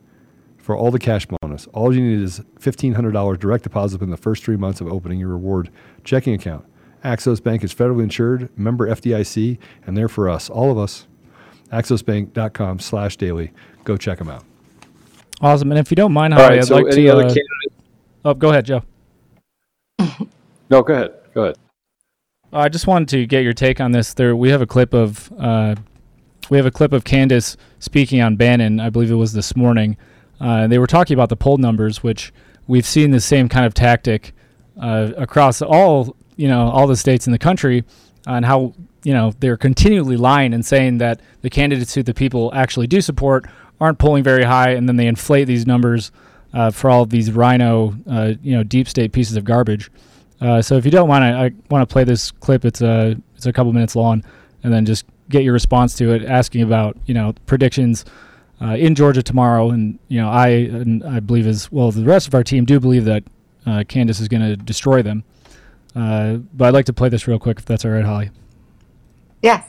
[0.56, 1.66] for all the cash bonus.
[1.68, 5.28] All you need is $1,500 direct deposit in the first three months of opening your
[5.28, 5.70] reward
[6.04, 6.64] checking account.
[7.04, 11.06] Axos Bank is federally insured, member FDIC, and they're for us, all of us.
[11.70, 13.52] axosbank.com slash daily.
[13.84, 14.44] Go check them out.
[15.40, 15.70] Awesome.
[15.70, 16.58] And if you don't mind, Holly, right.
[16.58, 17.08] I'd So like to.
[17.10, 17.34] uh,
[18.24, 18.82] oh, go ahead, Joe.
[20.68, 21.14] No, go ahead.
[21.32, 21.56] Go ahead.
[22.52, 24.14] I just wanted to get your take on this.
[24.14, 25.76] There, we have a clip of uh,
[26.50, 28.80] we have a clip of Kandiss speaking on Bannon.
[28.80, 29.96] I believe it was this morning.
[30.40, 32.32] Uh, they were talking about the poll numbers, which
[32.66, 34.32] we've seen the same kind of tactic
[34.80, 37.84] uh, across all you know all the states in the country
[38.26, 42.50] on how you know they're continually lying and saying that the candidates who the people
[42.54, 43.46] actually do support
[43.80, 46.12] aren't polling very high, and then they inflate these numbers
[46.52, 49.90] uh, for all of these rhino, uh, you know, deep state pieces of garbage.
[50.40, 52.64] Uh, so if you don't want to, I want to play this clip.
[52.64, 54.24] It's a it's a couple minutes long,
[54.62, 58.04] and then just get your response to it, asking about you know predictions
[58.60, 59.70] uh, in Georgia tomorrow.
[59.70, 62.64] And you know, I and I believe as well as the rest of our team
[62.64, 63.24] do believe that
[63.66, 65.24] uh, Kandiss is going to destroy them.
[65.94, 68.30] Uh, but I'd like to play this real quick, if that's all right, Holly.
[69.42, 69.66] Yes.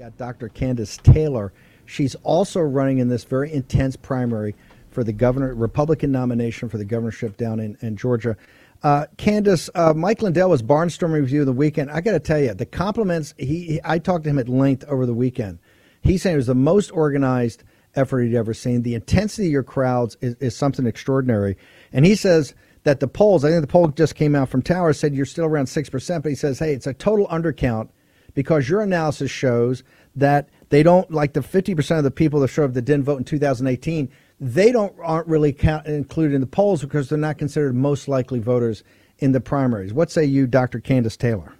[0.00, 0.48] Got Dr.
[0.48, 1.52] Kandiss Taylor.
[1.84, 4.54] She's also running in this very intense primary
[4.90, 8.34] for the governor Republican nomination for the governorship down in, in Georgia.
[8.82, 11.90] Uh, Kandiss, uh, Mike Lindell was barnstorming with you the weekend.
[11.90, 14.86] I got to tell you, the compliments he, he, I talked to him at length
[14.88, 15.58] over the weekend.
[16.00, 17.62] He's saying it was the most organized
[17.94, 18.80] effort he'd ever seen.
[18.80, 21.58] The intensity of your crowds is, is something extraordinary.
[21.92, 24.94] And he says that the polls, I think the poll just came out from Tower,
[24.94, 27.90] said you're still around 6%, but he says, hey, it's a total undercount
[28.34, 29.82] because your analysis shows
[30.16, 33.18] that they don't, like the 50% of the people that showed up that didn't vote
[33.18, 34.08] in 2018,
[34.40, 38.38] they don't aren't really count, included in the polls because they're not considered most likely
[38.38, 38.82] voters
[39.18, 39.92] in the primaries.
[39.92, 40.80] What say you, Dr.
[40.80, 41.54] Kandiss Taylor?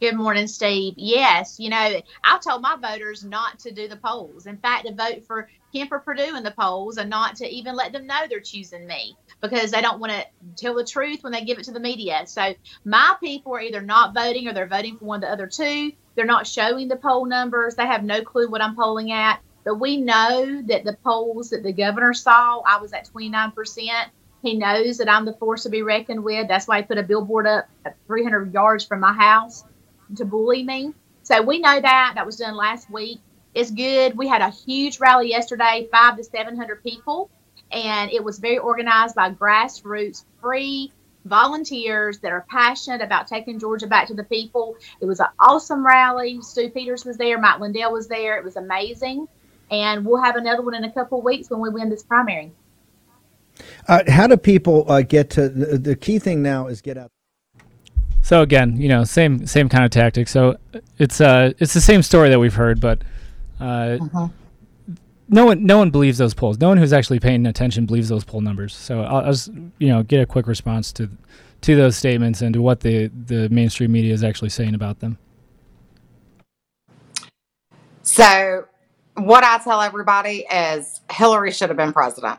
[0.00, 0.94] Good morning, Steve.
[0.96, 4.46] Yes, you know, I told my voters not to do the polls.
[4.46, 7.92] In fact, to vote for Kemper Perdue in the polls and not to even let
[7.92, 10.24] them know they're choosing me because they don't want to
[10.56, 12.22] tell the truth when they give it to the media.
[12.26, 12.54] So
[12.86, 15.92] my people are either not voting or they're voting for one of the other two.
[16.16, 17.74] They're not showing the poll numbers.
[17.74, 19.42] They have no clue what I'm polling at.
[19.66, 23.52] But we know that the polls that the governor saw, I was at 29%.
[24.42, 26.48] He knows that I'm the force to be reckoned with.
[26.48, 29.62] That's why he put a billboard up at 300 yards from my house
[30.16, 30.92] to bully me.
[31.22, 32.12] So we know that.
[32.14, 33.20] That was done last week.
[33.54, 34.16] It's good.
[34.16, 37.30] We had a huge rally yesterday, five to 700 people,
[37.72, 40.92] and it was very organized by grassroots, free
[41.24, 44.76] volunteers that are passionate about taking Georgia back to the people.
[45.00, 46.40] It was an awesome rally.
[46.42, 48.38] Stu Peters was there, Mike Lindell was there.
[48.38, 49.28] It was amazing
[49.70, 52.52] and we'll have another one in a couple of weeks when we win this primary.
[53.88, 57.10] Uh, how do people uh, get to the, the, key thing now is get out.
[58.22, 60.28] So again, you know, same same kind of tactic.
[60.28, 60.56] So
[60.98, 63.02] it's uh it's the same story that we've heard, but
[63.60, 64.28] uh, uh-huh.
[65.28, 66.58] no one no one believes those polls.
[66.58, 68.74] No one who's actually paying attention believes those poll numbers.
[68.74, 71.10] So I'll, I'll just, you know get a quick response to
[71.62, 75.18] to those statements and to what the the mainstream media is actually saying about them.
[78.02, 78.64] So
[79.14, 82.38] what I tell everybody is Hillary should have been president,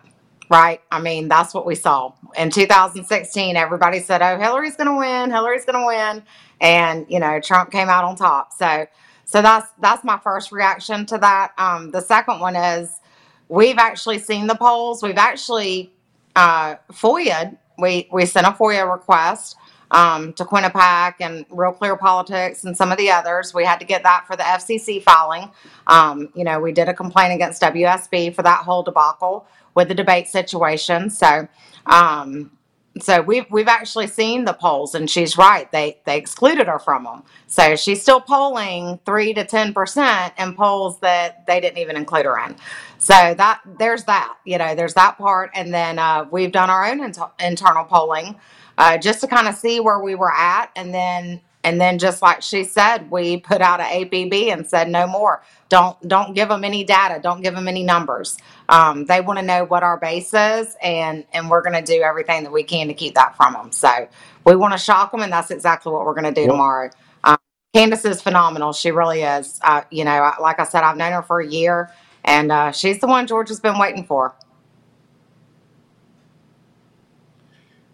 [0.51, 0.81] right?
[0.91, 2.11] I mean, that's what we saw.
[2.37, 6.23] In 2016, everybody said, oh, Hillary's going to win, Hillary's going to win.
[6.59, 8.51] And, you know, Trump came out on top.
[8.51, 8.85] So,
[9.23, 11.53] so that's that's my first reaction to that.
[11.57, 12.99] Um, the second one is
[13.47, 15.01] we've actually seen the polls.
[15.01, 15.93] We've actually
[16.35, 17.57] uh, FOIA'd.
[17.77, 19.55] We we sent a FOIA request
[19.91, 23.53] um, to Quinnipiac and Real Clear Politics and some of the others.
[23.53, 25.49] We had to get that for the FCC filing.
[25.87, 29.95] Um, you know, we did a complaint against WSB for that whole debacle with the
[29.95, 31.09] debate situation.
[31.09, 31.47] So,
[31.85, 32.51] um,
[32.99, 35.71] so we've we've actually seen the polls, and she's right.
[35.71, 37.23] They they excluded her from them.
[37.47, 42.25] So she's still polling three to ten percent in polls that they didn't even include
[42.25, 42.55] her in.
[42.97, 44.35] So that there's that.
[44.45, 48.35] You know, there's that part, and then uh, we've done our own internal polling
[48.77, 50.71] uh, just to kind of see where we were at.
[50.75, 54.89] And then, and then just like she said, we put out an APB and said
[54.89, 55.43] no more.
[55.69, 57.19] Don't don't give them any data.
[57.21, 58.37] Don't give them any numbers.
[58.69, 62.01] Um, they want to know what our base is, and and we're going to do
[62.01, 63.71] everything that we can to keep that from them.
[63.71, 64.07] So
[64.45, 66.89] we want to shock them, and that's exactly what we're going to do tomorrow.
[67.23, 67.37] Um,
[67.75, 68.73] Kandiss is phenomenal.
[68.73, 69.59] She really is.
[69.63, 71.91] Uh, you know, like I said, I've known her for a year,
[72.25, 74.35] and uh, she's the one George has been waiting for.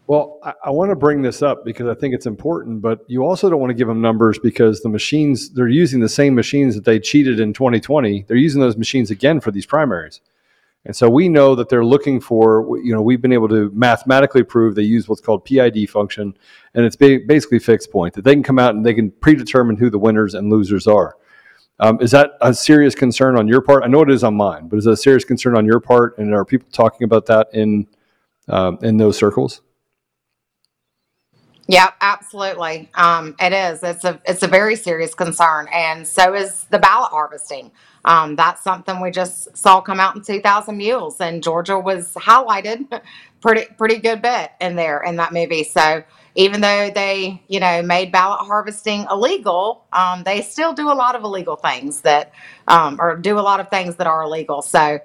[0.08, 3.26] Well, I, I want to bring this up because I think it's important, but you
[3.26, 6.76] also don't want to give them numbers because the machines, they're using the same machines
[6.76, 8.24] that they cheated in 2020.
[8.28, 10.22] They're using those machines again for these primaries.
[10.86, 14.44] And so we know that they're looking for, you know, we've been able to mathematically
[14.44, 16.38] prove they use what's called PID function,
[16.74, 19.90] and it's basically fixed point that they can come out and they can predetermine who
[19.90, 21.18] the winners and losers are.
[21.82, 23.84] Um, is that a serious concern on your part?
[23.84, 26.18] I know it is on mine, but is it a serious concern on your part?
[26.18, 27.88] And are people talking about that in
[28.48, 29.62] um, in those circles?
[31.68, 32.92] Yeah, absolutely.
[32.96, 33.84] Um, it is.
[33.84, 37.72] It's a it's a very serious concern, and so is the ballot harvesting.
[38.06, 43.02] Um, that's something we just saw come out in 2,000 Mules, and Georgia was highlighted
[43.42, 45.66] pretty pretty good bit in there in that movie.
[45.66, 46.04] So
[46.36, 51.16] even though they you know made ballot harvesting illegal, um, they still do a lot
[51.16, 52.32] of illegal things that
[52.70, 54.62] um, or do a lot of things that are illegal.
[54.62, 55.00] So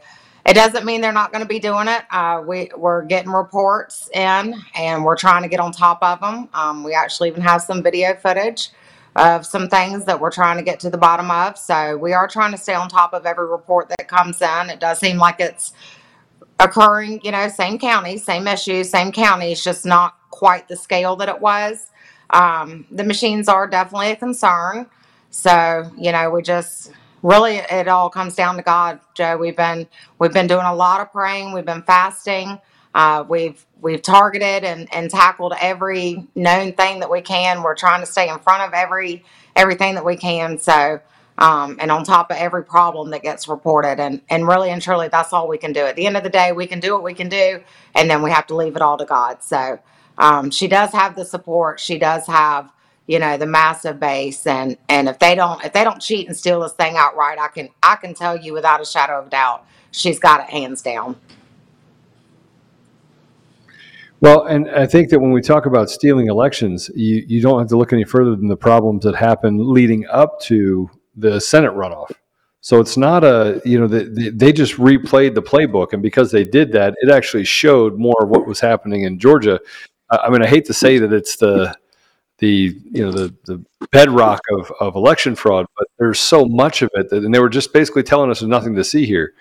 [0.45, 2.03] it doesn't mean they're not going to be doing it.
[2.11, 6.49] Uh, we we're getting reports in, and we're trying to get on top of them.
[6.53, 8.71] Um, we actually even have some video footage
[9.15, 11.59] of some things that we're trying to get to the bottom of.
[11.59, 14.71] So we are trying to stay on top of every report that comes in.
[14.71, 15.73] It does seem like it's
[16.59, 19.53] occurring, you know, same county, same issues, same county.
[19.53, 21.91] It's just not quite the scale that it was.
[22.31, 24.87] Um, the machines are definitely a concern.
[25.31, 26.93] So, you know, we just
[27.23, 29.37] really it all comes down to God, Joe.
[29.37, 29.87] We've been
[30.19, 32.61] we've been doing a lot of praying, we've been fasting,
[32.95, 37.63] uh, we've we've targeted and, and tackled every known thing that we can.
[37.63, 39.25] We're trying to stay in front of every
[39.57, 40.59] everything that we can.
[40.59, 41.01] So
[41.39, 43.99] um, and on top of every problem that gets reported.
[44.01, 45.81] And, and really and truly, that's all we can do.
[45.81, 47.63] At the end of the day, we can do what we can do,
[47.95, 49.43] and then we have to leave it all to God.
[49.43, 49.79] So
[50.19, 51.81] um, she does have the support.
[51.81, 52.71] She does have,
[53.13, 54.47] you know, the massive base.
[54.47, 57.49] And and if they don't if they don't cheat and steal this thing outright, I
[57.49, 61.17] can I can tell you without a shadow of doubt, she's got it hands down.
[64.21, 67.69] Well, and I think that when we talk about stealing elections, you, you don't have
[67.69, 72.13] to look any further than the problems that happened leading up to the Senate runoff.
[72.61, 75.93] So it's not a, you know, the, the, they just replayed the playbook.
[75.93, 79.59] And because they did that, it actually showed more of what was happening in Georgia.
[80.09, 81.77] I mean, I hate to say that it's the,
[82.43, 86.91] the, you know, the, the bedrock of, of election fraud, but there's so much of
[86.95, 89.33] it that, and they were just basically telling us there's nothing to see here.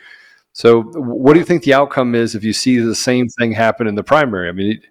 [0.54, 3.88] So what do you think the outcome is if you see the same thing happen
[3.88, 4.50] in the primary?
[4.50, 4.82] I mean,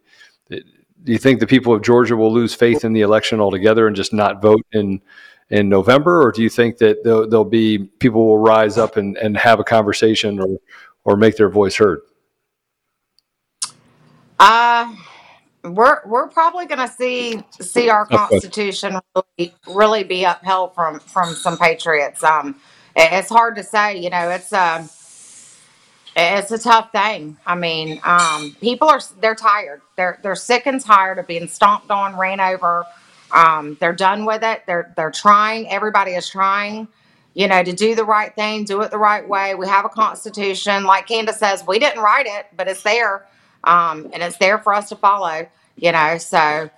[0.49, 0.61] do
[1.05, 4.13] you think the people of Georgia will lose faith in the election altogether and just
[4.13, 5.01] not vote in
[5.49, 9.17] in November, or do you think that there'll, there'll be people will rise up and,
[9.19, 10.59] and have a conversation or
[11.05, 12.01] or make their voice heard?
[14.41, 14.95] Uh
[15.65, 21.35] we're we're probably going to see see our constitution really, really be upheld from from
[21.35, 22.23] some patriots.
[22.25, 22.57] Um,
[22.97, 24.31] it's hard to say, you know.
[24.31, 24.89] It's um,
[26.17, 27.37] it's a tough thing.
[27.47, 29.83] I mean, um, people are they're tired.
[29.97, 32.87] They're they're sick and tired of being stomped on, ran over,
[33.33, 34.63] um, they're done with it.
[34.67, 35.69] They're they're trying.
[35.71, 36.89] Everybody is trying,
[37.35, 39.55] you know, to do the right thing, do it the right way.
[39.55, 41.65] We have a constitution, like Kandiss says.
[41.67, 43.27] We didn't write it, but it's there,
[43.65, 45.49] um, and it's there for us to follow.
[45.77, 46.71] You know, so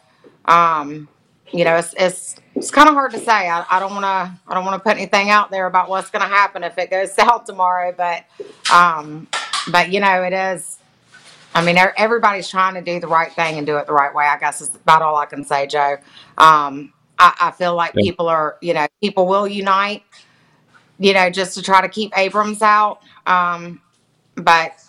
[0.47, 1.09] um,
[1.53, 3.49] you know, it's it's it's kind of hard to say.
[3.49, 6.11] I, I don't want to I don't want to put anything out there about what's
[6.11, 8.25] going to happen if it goes south tomorrow, but
[8.73, 9.29] um,
[9.71, 10.79] but you know, it is
[11.55, 14.25] I mean, everybody's trying to do the right thing and do it the right way.
[14.25, 15.99] I guess is about all I can say, Joe.
[16.39, 18.05] Um, I, I feel like Yeah.
[18.11, 20.03] people are, you know, people will unite,
[20.99, 23.03] you know, just to try to keep Abrams out.
[23.27, 23.83] Um,
[24.37, 24.82] but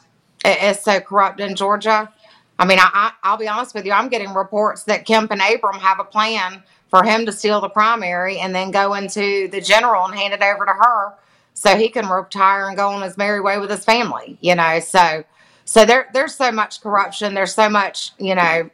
[0.44, 2.12] it, it's so corrupt in Georgia.
[2.60, 3.91] I mean, I, I, I'll be honest with you.
[3.91, 7.70] I'm getting reports that Kemp and Abram have a plan for him to steal the
[7.70, 11.14] primary and then go into the general and hand it over to her
[11.54, 14.38] so he can retire and go on his merry way with his family.
[14.41, 15.24] You know, so
[15.66, 17.34] so there there's so much corruption.
[17.34, 18.70] There's so much, you know,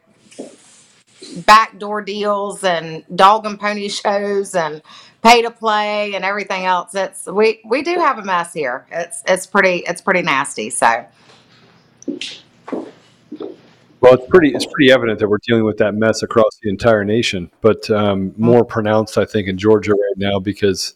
[1.45, 4.81] backdoor deals and dog and pony shows and
[5.21, 6.95] pay to play and everything else.
[6.95, 8.85] It's we we do have a mess here.
[8.91, 10.69] It's it's pretty it's pretty nasty.
[10.69, 11.05] So
[14.01, 17.03] Well, it's pretty it's pretty evident that we're dealing with that mess across the entire
[17.03, 20.93] nation, but um, more pronounced, I think, in Georgia right now because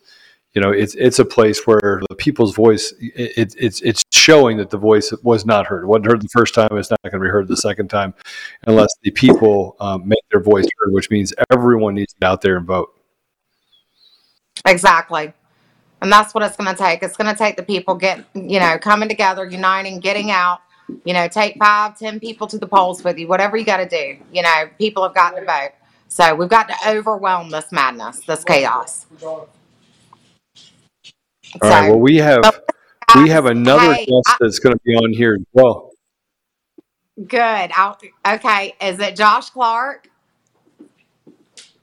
[0.54, 4.70] you know it's it's a place where the people's voice it, it's it's showing that
[4.70, 5.84] the voice was not heard.
[5.84, 6.70] It wasn't heard the first time.
[6.72, 8.14] It's not going to be heard the second time,
[8.68, 12.42] unless the people um, make their voice heard, which means everyone needs to get out
[12.42, 12.98] there and vote.
[14.66, 15.34] Exactly,
[16.02, 17.04] and that's what it's going to take.
[17.04, 20.62] It's going to take the people get you know coming together, uniting, getting out.
[21.06, 23.28] You know, take five, ten people to the polls with you.
[23.28, 24.18] Whatever you got to do.
[24.32, 25.72] You know, people have got to vote.
[26.08, 29.08] So we've got to overwhelm this madness, this chaos.
[29.22, 29.48] All
[31.62, 31.90] right.
[31.90, 32.62] Well, we have
[33.16, 35.92] we have another hey, guest I, that's going to be on here as well.
[37.28, 37.72] Good.
[37.76, 38.74] I'll, okay.
[38.82, 40.10] Is it Josh Clark?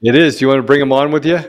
[0.01, 0.37] It is.
[0.37, 1.39] Do you want to bring him on with you?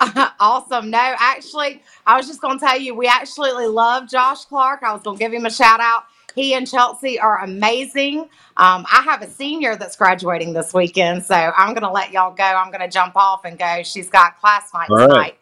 [0.40, 0.90] awesome.
[0.90, 4.82] No, actually, I was just going to tell you, we absolutely love Josh Clark.
[4.82, 6.04] I was going to give him a shout out.
[6.38, 8.20] He and Chelsea are amazing.
[8.56, 12.32] Um, I have a senior that's graduating this weekend, so I'm going to let y'all
[12.32, 12.44] go.
[12.44, 13.82] I'm going to jump off and go.
[13.82, 15.16] She's got class night All tonight.
[15.16, 15.38] Right.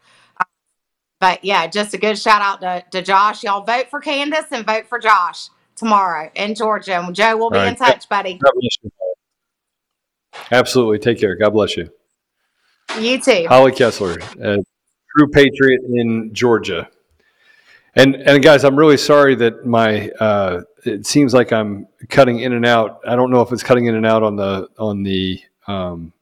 [1.20, 3.42] But yeah, just a good shout out to, to Josh.
[3.42, 6.98] Y'all vote for Kandiss and vote for Josh tomorrow in Georgia.
[6.98, 7.68] And Joe will be right.
[7.68, 8.38] in touch, buddy.
[8.38, 8.90] God bless you.
[10.50, 10.98] Absolutely.
[10.98, 11.36] Take care.
[11.36, 11.90] God bless you.
[12.98, 13.46] You too.
[13.48, 14.64] Holly Kesler, a
[15.16, 16.88] true patriot in Georgia.
[17.94, 22.52] And and guys, I'm really sorry that my uh, it seems like I'm cutting in
[22.52, 23.00] and out.
[23.06, 26.12] I don't know if it's cutting in and out on the on the um,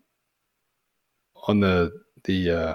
[1.46, 1.92] on the
[2.24, 2.74] the uh,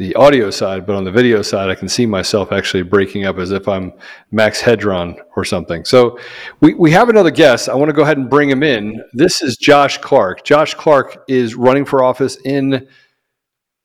[0.00, 3.36] the audio side, but on the video side, I can see myself actually breaking up
[3.36, 3.92] as if I'm
[4.30, 5.84] Max Headroom or something.
[5.84, 6.18] So
[6.60, 7.68] we, we have another guest.
[7.68, 9.02] I want to go ahead and bring him in.
[9.12, 10.42] This is Josh Clark.
[10.42, 12.88] Josh Clark is running for office in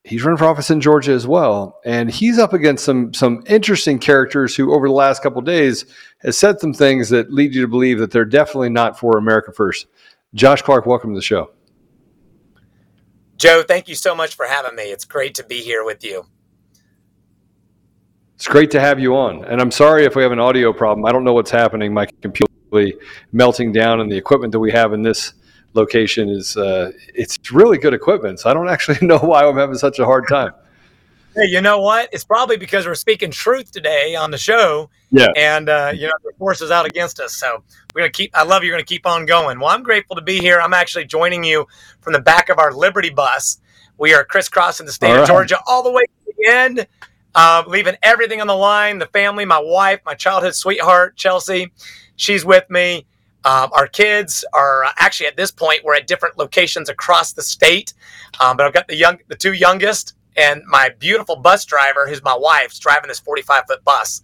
[0.06, 4.00] he's running for office in Georgia as well, and he's up against some some interesting
[4.00, 5.86] characters who, over the last couple days,
[6.20, 9.52] has said some things that lead you to believe that they're definitely not for America
[9.52, 9.88] first.
[10.34, 11.52] Josh Clark, welcome to the show.
[13.38, 14.84] Joe, thank you so much for having me.
[14.84, 16.26] It's great to be here with you.
[18.36, 19.44] It's great to have you on.
[19.46, 21.06] And I'm sorry if we have an audio problem.
[21.06, 21.94] I don't know what's happening.
[21.94, 22.94] My computer is
[23.32, 25.34] melting down, and the equipment that we have in this
[25.76, 28.40] location is uh, it's really good equipment.
[28.40, 30.52] So I don't actually know why I'm having such a hard time.
[31.36, 32.08] Hey, you know what?
[32.14, 34.90] It's probably because we're speaking truth today on the show.
[35.12, 35.28] Yeah.
[35.36, 37.36] And uh, you know the force is out against us.
[37.36, 37.62] So
[37.94, 38.32] we're gonna keep.
[38.34, 38.70] I love you.
[38.70, 39.60] You're gonna keep on going.
[39.60, 40.60] Well, I'm grateful to be here.
[40.62, 41.68] I'm actually joining you
[42.00, 43.60] from the back of our Liberty bus.
[43.98, 45.28] We are crisscrossing the state all of right.
[45.28, 46.88] Georgia all the way to the end,
[47.34, 49.00] uh, leaving everything on the line.
[49.00, 51.72] The family, my wife, my childhood sweetheart Chelsea,
[52.16, 53.06] she's with me.
[53.46, 57.94] Um, our kids are actually at this point we're at different locations across the state,
[58.40, 62.24] um, but I've got the young, the two youngest and my beautiful bus driver, who's
[62.24, 64.22] my wife's driving this 45 foot bus,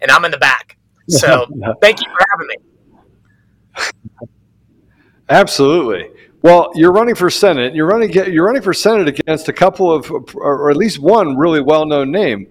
[0.00, 0.76] and I'm in the back.
[1.08, 1.46] So
[1.82, 2.56] thank you for having me.
[5.28, 6.08] Absolutely.
[6.42, 7.74] Well, you're running for Senate.
[7.74, 8.12] You're running.
[8.12, 12.46] You're running for Senate against a couple of, or at least one really well-known name.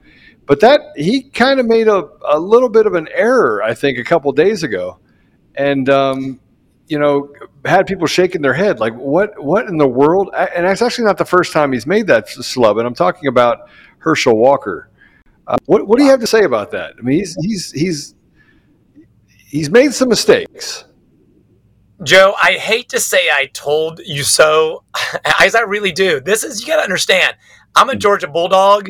[0.48, 3.98] But that he kind of made a, a little bit of an error, I think,
[3.98, 5.00] a couple days ago,
[5.56, 6.40] and um,
[6.92, 7.32] you know,
[7.64, 10.30] had people shaking their head like, what, what in the world?
[10.36, 12.80] And it's actually not the first time he's made that slub.
[12.80, 14.90] And I'm talking about Herschel Walker.
[15.48, 16.96] Uh, what, what do you have to say about that?
[17.00, 18.16] I mean, he's, he's, he's,
[19.38, 20.84] he's made some mistakes.
[22.04, 24.84] Joe, I hate to say I told you so,
[25.40, 26.20] as I really do.
[26.20, 27.38] This is, you got to understand,
[27.74, 28.90] I'm a Georgia Bulldog.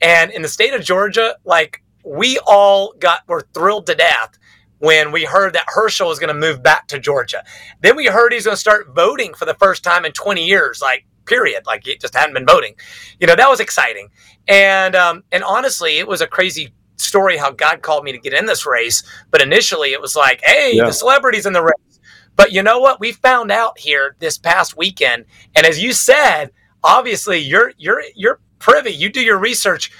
[0.00, 4.38] And in the state of Georgia, like, we all got, were thrilled to death
[4.82, 7.44] when we heard that Herschel was going to move back to Georgia.
[7.82, 10.82] Then we heard he's going to start voting for the first time in 20 years,
[10.82, 12.74] like period, like he just hadn't been voting.
[13.20, 14.08] You know, that was exciting.
[14.48, 18.32] And um, and honestly, it was a crazy story how God called me to get
[18.32, 19.04] in this race.
[19.30, 20.86] But initially, it was like, hey, yeah.
[20.86, 22.00] the celebrities in the race.
[22.34, 22.98] But you know what?
[22.98, 26.50] We found out here this past weekend, and as you said,
[26.82, 28.90] obviously you're you're you're privy.
[28.90, 29.92] You do your research.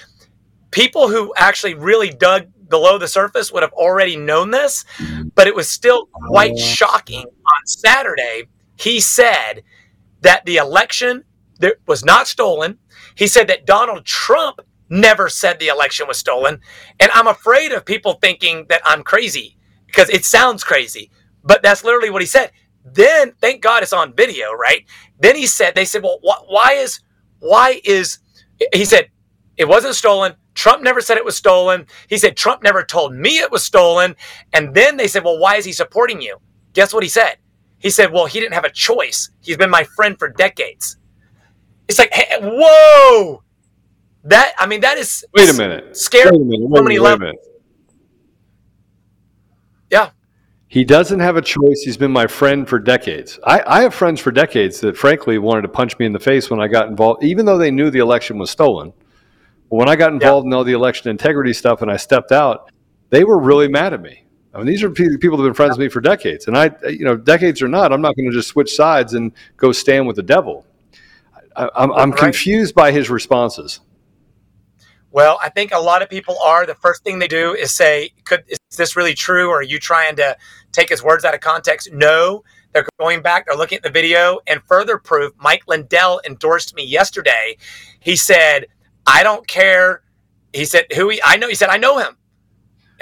[0.73, 4.85] People who actually really dug below the surface would have already known this,
[5.37, 6.61] but it was still quite oh.
[6.61, 7.25] shocking.
[7.27, 9.63] On Saturday, he said
[10.23, 11.23] that the election
[11.87, 12.79] was not stolen.
[13.15, 16.61] He said that Donald Trump never said the election was stolen.
[16.99, 21.11] And I'm afraid of people thinking that I'm crazy because it sounds crazy,
[21.45, 22.51] but that's literally what he said.
[22.85, 24.85] Then, thank God it's on video, right?
[25.21, 27.01] Then he said, they said, well, wh- why is,
[27.39, 28.19] why is,
[28.75, 29.11] he said,
[29.57, 30.35] it wasn't stolen.
[30.55, 31.87] Trump never said it was stolen.
[32.09, 34.17] He said Trump never told me it was stolen.
[34.53, 36.39] And then they said, well, why is he supporting you?
[36.75, 37.37] Guess what he said?
[37.79, 39.31] He said, well, he didn't have a choice.
[39.41, 40.99] He's been my friend for decades.
[41.89, 43.43] It's like, hey, whoa.
[44.25, 45.25] That, I mean, that is.
[45.35, 45.97] Wait a minute.
[45.97, 46.31] Scary.
[46.31, 46.71] Wait a minute.
[46.71, 47.37] Wait, many wait a minute.
[49.91, 50.11] Yeah.
[50.69, 51.83] He doesn't have a choice.
[51.85, 53.39] He's been my friend for decades.
[53.45, 56.51] I, I have friends for decades that, frankly, wanted to punch me in the face
[56.51, 58.93] when I got involved, even though they knew the election was stolen
[59.77, 60.51] when I got involved yeah.
[60.51, 62.71] in all the election integrity stuff and I stepped out,
[63.09, 64.27] they were really mad at me.
[64.53, 66.71] I mean, these are people that have been friends with me for decades, and I,
[66.91, 70.07] you know, decades or not, I'm not going to just switch sides and go stand
[70.07, 70.67] with the devil.
[71.57, 72.21] I, am I'm, I'm right.
[72.21, 73.81] confused by his responses.
[75.11, 76.67] Well, I think a lot of people are.
[76.67, 79.79] The first thing they do is say, "Could is this really true?" Or are you
[79.79, 80.37] trying to
[80.73, 81.91] take his words out of context?
[81.93, 83.47] No, they're going back.
[83.47, 85.33] They're looking at the video, and further proof.
[85.39, 87.57] Mike Lindell endorsed me yesterday.
[88.01, 88.67] He said
[89.07, 90.03] I don't care.
[90.53, 92.17] He said, who he, I know, he said, I know him.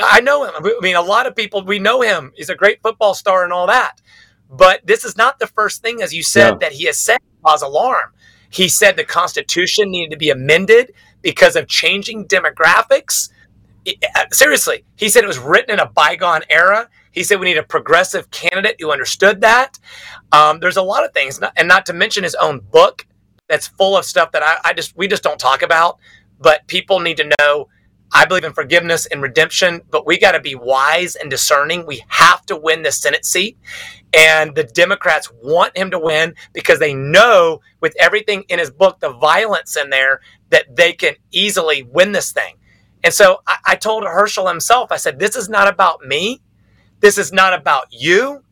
[0.03, 0.53] I know him.
[0.57, 2.32] I mean, a lot of people, we know him.
[2.34, 4.01] He's a great football star and all that.
[4.48, 7.62] But this is not the first thing, as you said, that he has said cause
[7.62, 8.12] alarm.
[8.51, 10.92] He said the Constitution needed to be amended
[11.22, 13.30] because of changing demographics.
[13.86, 16.88] Uh, seriously, he said it was written in a bygone era.
[17.12, 19.78] He said we need a progressive candidate who understood that.
[20.32, 23.07] Um, there's a lot of things, and not to mention his own book
[23.51, 25.98] that's full of stuff that I, I just we just don't talk about.
[26.38, 27.68] But people need to know
[28.12, 31.86] I believe in forgiveness and redemption, but we got to be wise and discerning.
[31.86, 33.57] We have to win the Senate seat.
[34.12, 38.98] And the Democrats want him to win because they know with everything in his book,
[38.98, 42.57] the violence in there, that they can easily win this thing.
[43.05, 46.40] And so I, I told Herschel himself, I said, This is not about me.
[46.98, 48.42] This is not about you.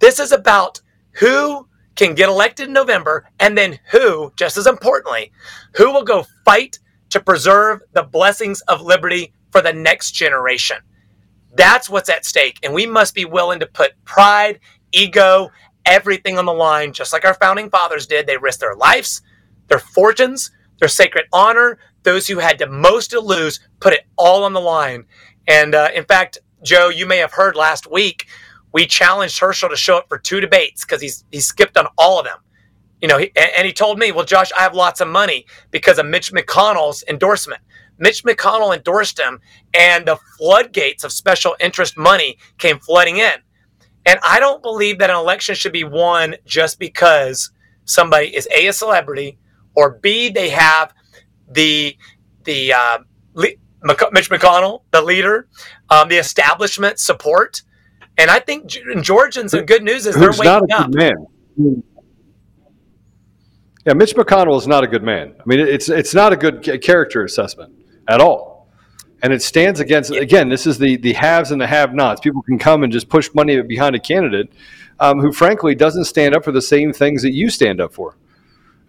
[0.00, 0.80] This is about
[1.12, 5.32] who can get elected in November, and then who, just as importantly,
[5.74, 6.78] who will go fight
[7.10, 10.76] to preserve the blessings of liberty for the next generation.
[11.54, 12.58] That's what's at stake.
[12.62, 14.60] And we must be willing to put pride,
[14.92, 15.50] ego,
[15.86, 18.26] everything on the line, just like our founding fathers did.
[18.26, 19.22] They risked their lives,
[19.68, 21.78] their fortunes, their sacred honor.
[22.02, 25.06] Those who had the most to lose put it all on the line.
[25.48, 28.26] And uh, in fact, Joe, you may have heard last week,
[28.76, 32.18] we challenged Herschel to show up for two debates because he's he skipped on all
[32.18, 32.36] of them.
[33.00, 35.98] You know, he, and he told me, "Well, Josh, I have lots of money because
[35.98, 37.62] of Mitch McConnell's endorsement."
[37.96, 39.40] Mitch McConnell endorsed him,
[39.72, 43.36] and the floodgates of special interest money came flooding in.
[44.04, 47.50] And I don't believe that an election should be won just because
[47.86, 49.38] somebody is a a celebrity
[49.74, 50.92] or b they have
[51.48, 51.96] the
[52.44, 52.98] the uh,
[53.34, 55.48] Mitch McConnell, the leader,
[55.88, 57.62] um, the establishment support.
[58.18, 58.66] And I think
[59.00, 60.90] Georgians, the good news is they're Who's waking not a up.
[60.90, 61.82] good man.
[63.84, 65.34] Yeah, Mitch McConnell is not a good man.
[65.38, 67.72] I mean, it's it's not a good character assessment
[68.08, 68.68] at all,
[69.22, 70.10] and it stands against.
[70.10, 72.20] Again, this is the the haves and the have-nots.
[72.20, 74.50] People can come and just push money behind a candidate
[74.98, 78.16] um, who, frankly, doesn't stand up for the same things that you stand up for.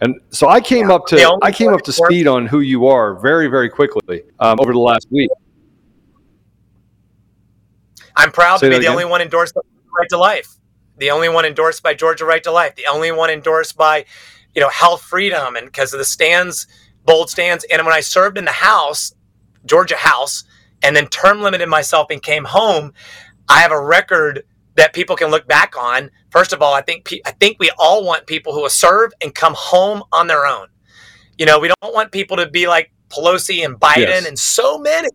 [0.01, 3.15] And so I came up to I came up to speed on who you are
[3.15, 5.30] very very quickly um, over the last week.
[8.18, 8.91] I'm proud Say to be the again?
[8.91, 9.61] only one endorsed by
[9.97, 10.49] Right to Life,
[10.97, 14.05] the only one endorsed by Georgia Right to Life, the only one endorsed by,
[14.55, 16.68] you know, Health Freedom, and because of the stands,
[17.05, 17.63] bold stands.
[17.72, 19.13] And when I served in the House,
[19.65, 20.43] Georgia House,
[20.84, 22.93] and then term limited myself and came home,
[23.47, 24.43] I have a record
[24.76, 26.11] that people can look back on.
[26.32, 29.11] First of all, I think pe- I think we all want people who will serve
[29.22, 30.68] and come home on their own.
[31.38, 34.28] You know, we don't want people to be like Pelosi and Biden Yes.
[34.28, 35.07] and so many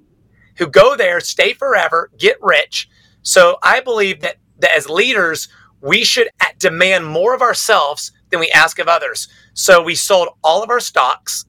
[0.56, 2.88] who go there, stay forever, get rich.
[3.22, 5.48] So I believe that, that as leaders,
[5.80, 9.28] we should demand more of ourselves than we ask of others.
[9.54, 11.44] So we sold all of our stocks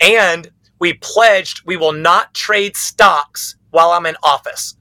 [0.00, 4.76] and we pledged we will not trade stocks while I'm in office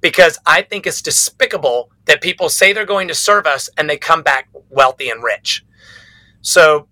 [0.00, 3.96] because I think it's despicable that people say they're going to serve us and they
[3.96, 5.64] come back wealthy and rich.
[6.40, 6.88] So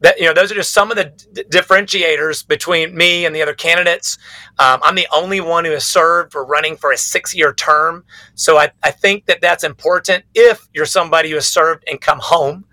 [0.00, 3.42] that you know, those are just some of the d- differentiators between me and the
[3.42, 4.18] other candidates.
[4.58, 8.56] Um, I'm the only one who has served for running for a six-year term, so
[8.56, 10.24] I, I think that that's important.
[10.34, 12.64] If you're somebody who has served and come home,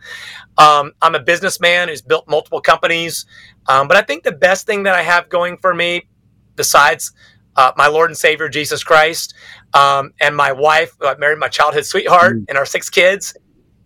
[0.58, 3.26] um, I'm a businessman who's built multiple companies,
[3.68, 6.08] um, but I think the best thing that I have going for me,
[6.56, 7.12] besides
[7.58, 9.34] uh, my Lord and Savior Jesus Christ,
[9.74, 13.36] um, and my wife, who I married my childhood sweetheart, and our six kids,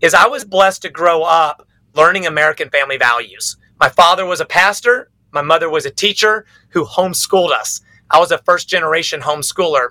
[0.01, 3.57] is I was blessed to grow up learning American family values.
[3.79, 7.81] My father was a pastor, my mother was a teacher who homeschooled us.
[8.09, 9.89] I was a first generation homeschooler.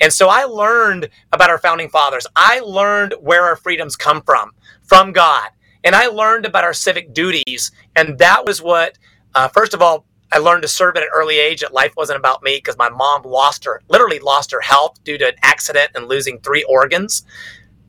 [0.00, 2.26] And so I learned about our founding fathers.
[2.34, 4.50] I learned where our freedoms come from,
[4.82, 5.50] from God.
[5.84, 7.70] And I learned about our civic duties.
[7.94, 8.98] And that was what,
[9.34, 12.18] uh, first of all, I learned to serve at an early age that life wasn't
[12.18, 15.90] about me because my mom lost her, literally lost her health due to an accident
[15.94, 17.24] and losing three organs.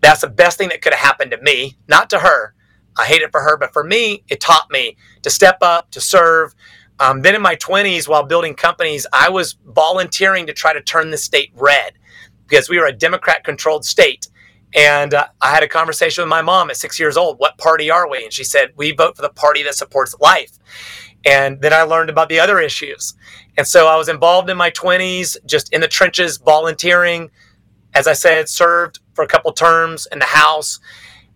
[0.01, 2.55] That's the best thing that could have happened to me, not to her.
[2.97, 6.01] I hate it for her, but for me, it taught me to step up, to
[6.01, 6.53] serve.
[6.99, 11.09] Um, then in my 20s, while building companies, I was volunteering to try to turn
[11.09, 11.93] the state red
[12.47, 14.27] because we were a Democrat controlled state.
[14.75, 17.39] And uh, I had a conversation with my mom at six years old.
[17.39, 18.23] What party are we?
[18.23, 20.51] And she said, We vote for the party that supports life.
[21.25, 23.13] And then I learned about the other issues.
[23.57, 27.29] And so I was involved in my 20s, just in the trenches, volunteering.
[27.93, 30.79] As I said, served for a couple terms in the House.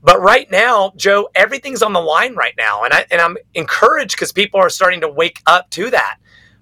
[0.05, 2.83] But right now, Joe, everything's on the line right now.
[2.83, 6.19] And, I, and I'm encouraged because people are starting to wake up to that.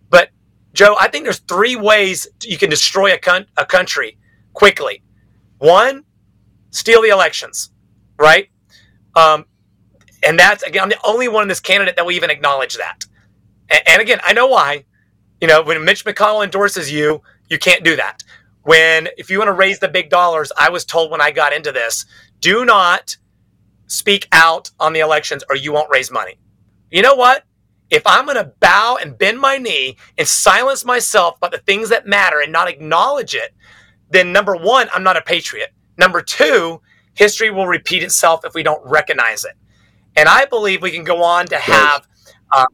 [0.09, 0.29] But,
[0.71, 4.17] Joe, I think there's three ways you can destroy a, con- a country
[4.53, 5.03] quickly.
[5.57, 6.05] One,
[6.71, 7.69] steal the elections,
[8.17, 8.47] right?
[9.13, 9.43] Um,
[10.25, 13.05] and that's, again, I'm the only one in this candidate that will even acknowledge that.
[13.67, 14.85] And, and again, I know why.
[15.41, 18.23] You know, when Mitch McConnell endorses you, you can't do that.
[18.61, 21.51] When, if you want to raise the big dollars, I was told when I got
[21.51, 22.05] into this,
[22.39, 23.17] do not
[23.87, 26.39] speak out on the elections or you won't raise money.
[26.91, 27.43] You know what?
[27.89, 31.89] If I'm going to bow and bend my knee and silence myself about the things
[31.89, 33.53] that matter and not acknowledge it,
[34.09, 35.73] then number one, I'm not a patriot.
[35.97, 36.81] Number two,
[37.13, 39.53] history will repeat itself if we don't recognize it.
[40.15, 42.07] And I believe we can go on to have,
[42.51, 42.65] uh,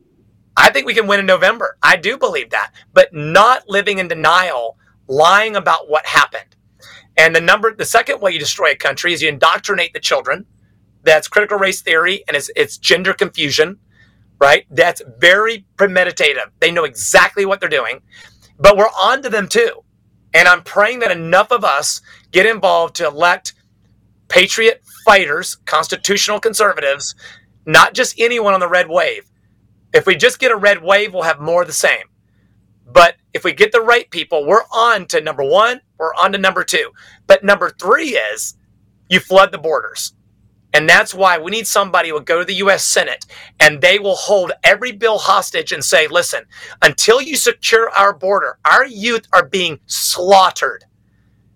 [0.56, 1.78] I think we can win in November.
[1.82, 6.56] I do believe that, but not living in denial, lying about what happened.
[7.18, 10.46] And the number, the second way you destroy a country is you indoctrinate the children.
[11.04, 13.80] That's critical race theory and it's, it's gender confusion,
[14.40, 14.66] right?
[14.70, 16.52] That's very premeditative.
[16.60, 18.02] They know exactly what they're doing,
[18.58, 19.84] but we're on to them too.
[20.34, 23.54] And I'm praying that enough of us get involved to elect
[24.28, 27.16] patriot fighters, constitutional conservatives,
[27.66, 29.24] not just anyone on the red wave.
[29.94, 32.06] If we just get a red wave, we'll have more of the same.
[32.86, 36.38] But if we get the right people, we're on to number one, we're on to
[36.38, 36.92] number two.
[37.28, 38.56] But number three is
[39.10, 40.14] you flood the borders.
[40.74, 42.86] And that's why we need somebody who will go to the U.S.
[42.86, 43.26] Senate
[43.60, 46.46] and they will hold every bill hostage and say, listen,
[46.82, 50.86] until you secure our border, our youth are being slaughtered.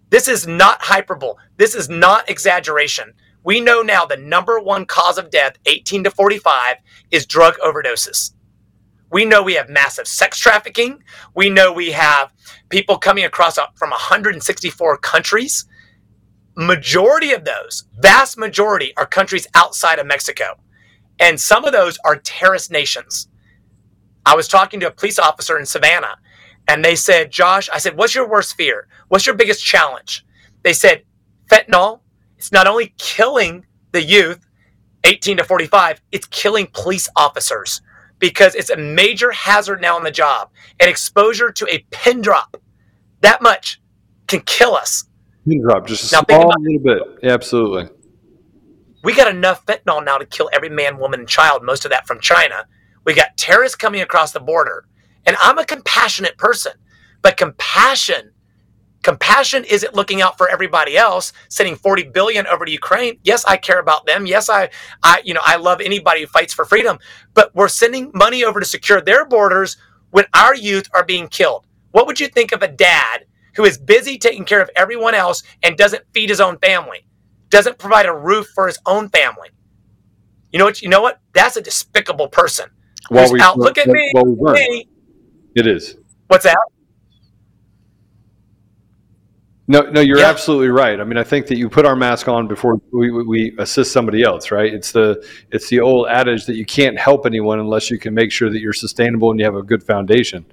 [0.09, 1.35] This is not hyperbole.
[1.57, 3.13] This is not exaggeration.
[3.43, 6.77] We know now the number one cause of death, 18 to 45,
[7.11, 8.33] is drug overdoses.
[9.11, 11.03] We know we have massive sex trafficking.
[11.35, 12.33] We know we have
[12.69, 15.65] people coming across from 164 countries
[16.55, 20.57] majority of those, vast majority, are countries outside of Mexico.
[21.19, 23.27] And some of those are terrorist nations.
[24.25, 26.17] I was talking to a police officer in Savannah,
[26.67, 28.87] and they said, Josh, I said, what's your worst fear?
[29.09, 30.25] What's your biggest challenge?
[30.63, 31.03] They said,
[31.49, 31.99] fentanyl.
[32.37, 34.45] It's not only killing the youth,
[35.05, 37.81] 18 to 45, it's killing police officers
[38.19, 40.49] because it's a major hazard now on the job.
[40.79, 42.57] And exposure to a pin drop,
[43.21, 43.81] that much,
[44.27, 45.05] can kill us.
[45.47, 47.19] Pin drop, just a now small little bit.
[47.21, 47.89] Yeah, absolutely.
[49.03, 52.07] We got enough fentanyl now to kill every man, woman, and child, most of that
[52.07, 52.65] from China.
[53.05, 54.85] We got terrorists coming across the border.
[55.25, 56.73] And I'm a compassionate person,
[57.21, 58.31] but compassion
[59.03, 63.57] compassion isn't looking out for everybody else sending 40 billion over to ukraine yes i
[63.57, 64.69] care about them yes i
[65.03, 66.97] i you know i love anybody who fights for freedom
[67.33, 69.77] but we're sending money over to secure their borders
[70.11, 73.25] when our youth are being killed what would you think of a dad
[73.55, 77.05] who is busy taking care of everyone else and doesn't feed his own family,
[77.49, 79.49] doesn't provide a roof for his own family.
[80.51, 80.81] You know what?
[80.81, 81.19] You know what?
[81.33, 82.69] That's a despicable person.
[83.09, 84.87] Well, we, out, look at me, well, me.
[85.55, 85.97] It is.
[86.27, 86.57] What's that?
[89.67, 90.29] No, no, you're yeah.
[90.29, 90.99] absolutely right.
[90.99, 94.21] I mean, I think that you put our mask on before we, we assist somebody
[94.21, 94.73] else, right?
[94.73, 98.29] It's the it's the old adage that you can't help anyone unless you can make
[98.31, 100.45] sure that you're sustainable and you have a good foundation.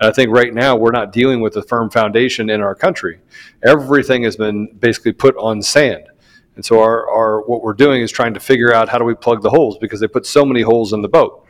[0.00, 3.18] And I think right now we're not dealing with a firm foundation in our country.
[3.64, 6.04] Everything has been basically put on sand.
[6.56, 9.14] And so our, our what we're doing is trying to figure out how do we
[9.14, 11.44] plug the holes because they put so many holes in the boat.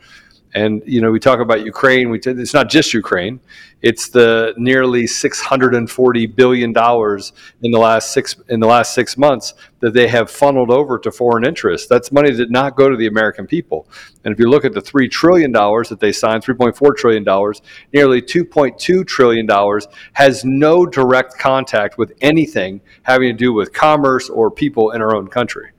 [0.55, 2.09] And you know, we talk about Ukraine.
[2.09, 3.39] We t- it's not just Ukraine;
[3.83, 9.53] it's the nearly 640 billion dollars in the last six in the last six months
[9.79, 11.87] that they have funneled over to foreign interests.
[11.87, 13.87] That's money that did not go to the American people.
[14.25, 17.61] And if you look at the three trillion dollars that they signed, 3.4 trillion dollars,
[17.93, 24.29] nearly 2.2 trillion dollars has no direct contact with anything having to do with commerce
[24.29, 25.69] or people in our own country.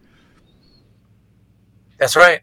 [1.98, 2.40] That's right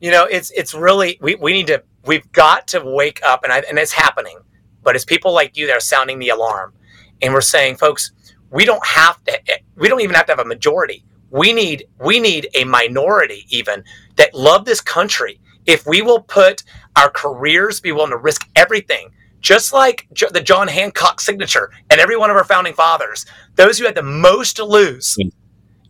[0.00, 3.52] you know, it's it's really we, we need to we've got to wake up and
[3.52, 4.38] I, and it's happening.
[4.82, 6.72] But it's people like you that are sounding the alarm,
[7.20, 8.12] and we're saying, folks,
[8.50, 9.40] we don't have to.
[9.76, 11.04] We don't even have to have a majority.
[11.30, 13.82] We need we need a minority even
[14.16, 15.40] that love this country.
[15.66, 16.62] If we will put
[16.94, 22.16] our careers, be willing to risk everything, just like the John Hancock signature and every
[22.16, 23.26] one of our founding fathers,
[23.56, 25.32] those who had the most to lose mm.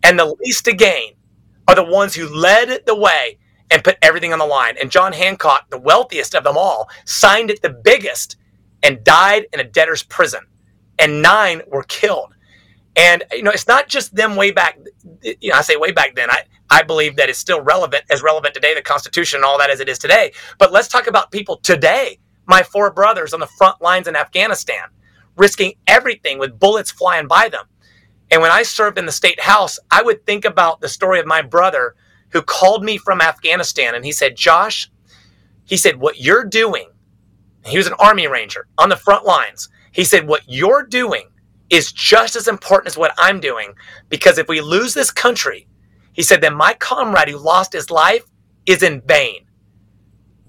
[0.01, 1.13] and the least to gain
[1.67, 3.37] are the ones who led the way
[3.71, 4.75] and put everything on the line.
[4.79, 8.37] And John Hancock, the wealthiest of them all, signed it the biggest
[8.83, 10.41] and died in a debtor's prison.
[10.99, 12.33] And nine were killed.
[12.95, 14.79] And you know, it's not just them way back.
[15.21, 16.31] You know, I say way back then.
[16.31, 19.69] I I believe that it's still relevant, as relevant today, the Constitution and all that
[19.69, 20.33] as it is today.
[20.57, 22.19] But let's talk about people today.
[22.45, 24.89] My four brothers on the front lines in Afghanistan,
[25.37, 27.65] risking everything with bullets flying by them.
[28.31, 31.25] And when I served in the state house, I would think about the story of
[31.25, 31.95] my brother
[32.29, 34.89] who called me from Afghanistan and he said, Josh,
[35.65, 36.89] he said, what you're doing,
[37.65, 39.69] he was an Army Ranger on the front lines.
[39.91, 41.29] He said, what you're doing
[41.69, 43.73] is just as important as what I'm doing
[44.09, 45.67] because if we lose this country,
[46.13, 48.23] he said, then my comrade who lost his life
[48.65, 49.47] is in vain.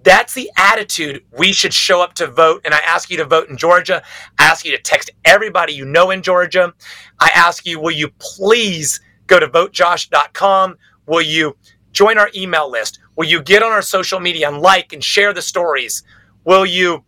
[0.05, 2.62] That's the attitude we should show up to vote.
[2.64, 4.03] And I ask you to vote in Georgia.
[4.39, 6.72] I ask you to text everybody you know in Georgia.
[7.20, 10.76] I ask you, will you please go to votejosh.com?
[11.09, 11.57] Will you
[11.93, 13.01] join our email list?
[13.17, 16.05] Will you get on our social media and like and share the stories?
[16.45, 17.03] Will you,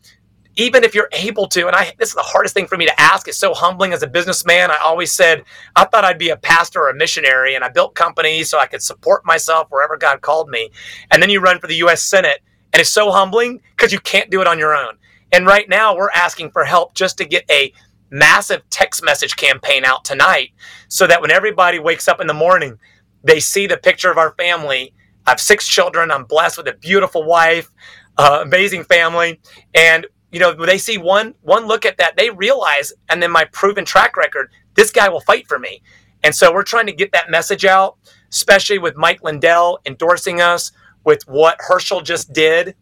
[0.57, 3.01] even if you're able to, and I this is the hardest thing for me to
[3.01, 4.71] ask, it's so humbling as a businessman.
[4.71, 5.45] I always said
[5.77, 8.67] I thought I'd be a pastor or a missionary, and I built companies so I
[8.67, 10.71] could support myself wherever God called me.
[11.11, 12.41] And then you run for the US Senate,
[12.73, 14.97] and it's so humbling because you can't do it on your own.
[15.33, 17.73] And right now we're asking for help just to get a
[18.11, 20.51] massive text message campaign out tonight
[20.89, 22.79] so that when everybody wakes up in the morning,
[23.23, 24.95] they see the picture of our family.
[25.27, 26.11] I have six children.
[26.11, 27.71] I'm blessed with a beautiful wife,
[28.17, 29.41] uh, amazing family,
[29.75, 33.45] and you know they see one one look at that, they realize, and then my
[33.47, 35.83] proven track record, this guy will fight for me.
[36.23, 37.97] And so we're trying to get that message out,
[38.31, 40.73] especially with Mike Lindell endorsing us
[41.05, 42.75] with what Herschel just did.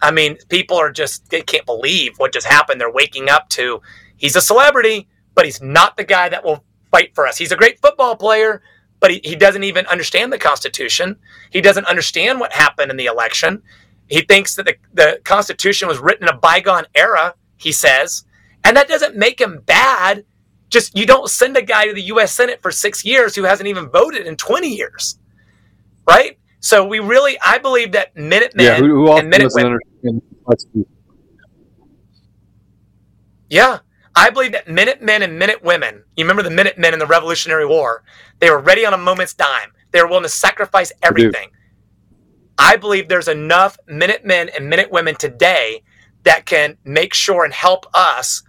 [0.00, 2.80] I mean, people are just, they can't believe what just happened.
[2.80, 3.80] They're waking up to,
[4.16, 7.36] he's a celebrity, but he's not the guy that will fight for us.
[7.36, 8.62] He's a great football player,
[9.00, 11.16] but he, he doesn't even understand the Constitution.
[11.50, 13.62] He doesn't understand what happened in the election.
[14.08, 18.24] He thinks that the, the Constitution was written in a bygone era, he says.
[18.64, 20.24] And that doesn't make him bad.
[20.68, 22.32] Just you don't send a guy to the U.S.
[22.32, 25.18] Senate for six years who hasn't even voted in 20 years.
[26.08, 26.38] Right?
[26.60, 29.78] So we really, I believe that Minutemen yeah, who, who and Minutewomen.
[33.48, 33.78] Yeah,
[34.16, 38.02] I believe that Minutemen and Minutewomen, you remember the Minutemen in the Revolutionary War,
[38.38, 39.72] they were ready on a moment's dime.
[39.90, 41.50] They were willing to sacrifice everything.
[42.58, 45.82] I believe there's enough Minutemen and Minutewomen today
[46.24, 48.42] that can make sure and help us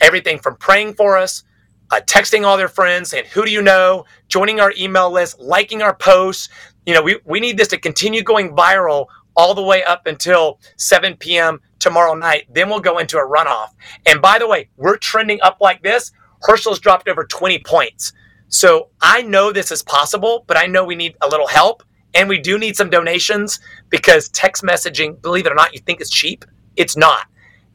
[0.00, 1.42] everything from praying for us,
[1.90, 4.04] uh, texting all their friends, saying, Who do you know?
[4.28, 6.48] joining our email list, liking our posts.
[6.86, 9.06] You know, we, we need this to continue going viral
[9.40, 11.60] all the way up until 7 p.m.
[11.78, 12.44] tomorrow night.
[12.52, 13.70] Then we'll go into a runoff.
[14.04, 16.12] And by the way, we're trending up like this.
[16.42, 18.12] Herschel's dropped over 20 points.
[18.48, 21.82] So I know this is possible, but I know we need a little help.
[22.12, 26.02] And we do need some donations because text messaging, believe it or not, you think
[26.02, 26.44] it's cheap.
[26.76, 27.26] It's not.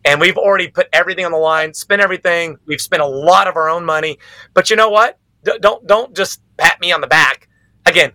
[0.04, 2.60] And we've already put everything on the line, spent everything.
[2.68, 4.20] We've spent a lot of our own money.
[4.54, 5.18] But you know what?
[5.44, 7.48] D- don't don't just pat me on the back.
[7.88, 8.12] Again,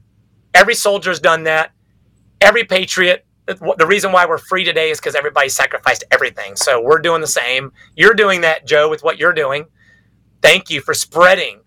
[0.54, 1.72] every soldier's done that.
[2.40, 3.26] Every patriot.
[3.54, 6.56] The reason why we're free today is because everybody sacrificed everything.
[6.56, 7.72] So we're doing the same.
[7.96, 9.66] You're doing that, Joe, with what you're doing.
[10.42, 11.60] Thank you for spreading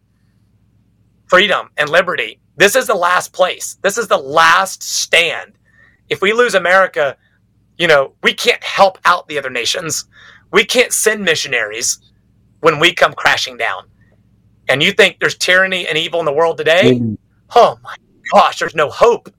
[1.28, 3.78] freedom and liberty this is the last place.
[3.82, 5.54] This is the last stand.
[6.10, 7.18] If we lose America,
[7.78, 10.06] you know, we can't help out the other nations.
[10.52, 12.00] We can't send missionaries
[12.60, 13.86] when we come crashing down.
[14.70, 17.00] And you think there's tyranny and evil in the world today?
[17.00, 17.18] Mm.
[17.56, 17.96] Oh my
[18.32, 19.30] gosh, there's no hope.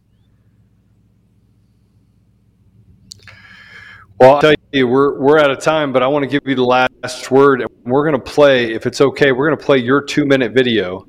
[4.21, 6.55] Well, I'll tell you, we're, we're out of time, but I want to give you
[6.55, 7.67] the last word.
[7.85, 11.07] We're going to play, if it's okay, we're going to play your two minute video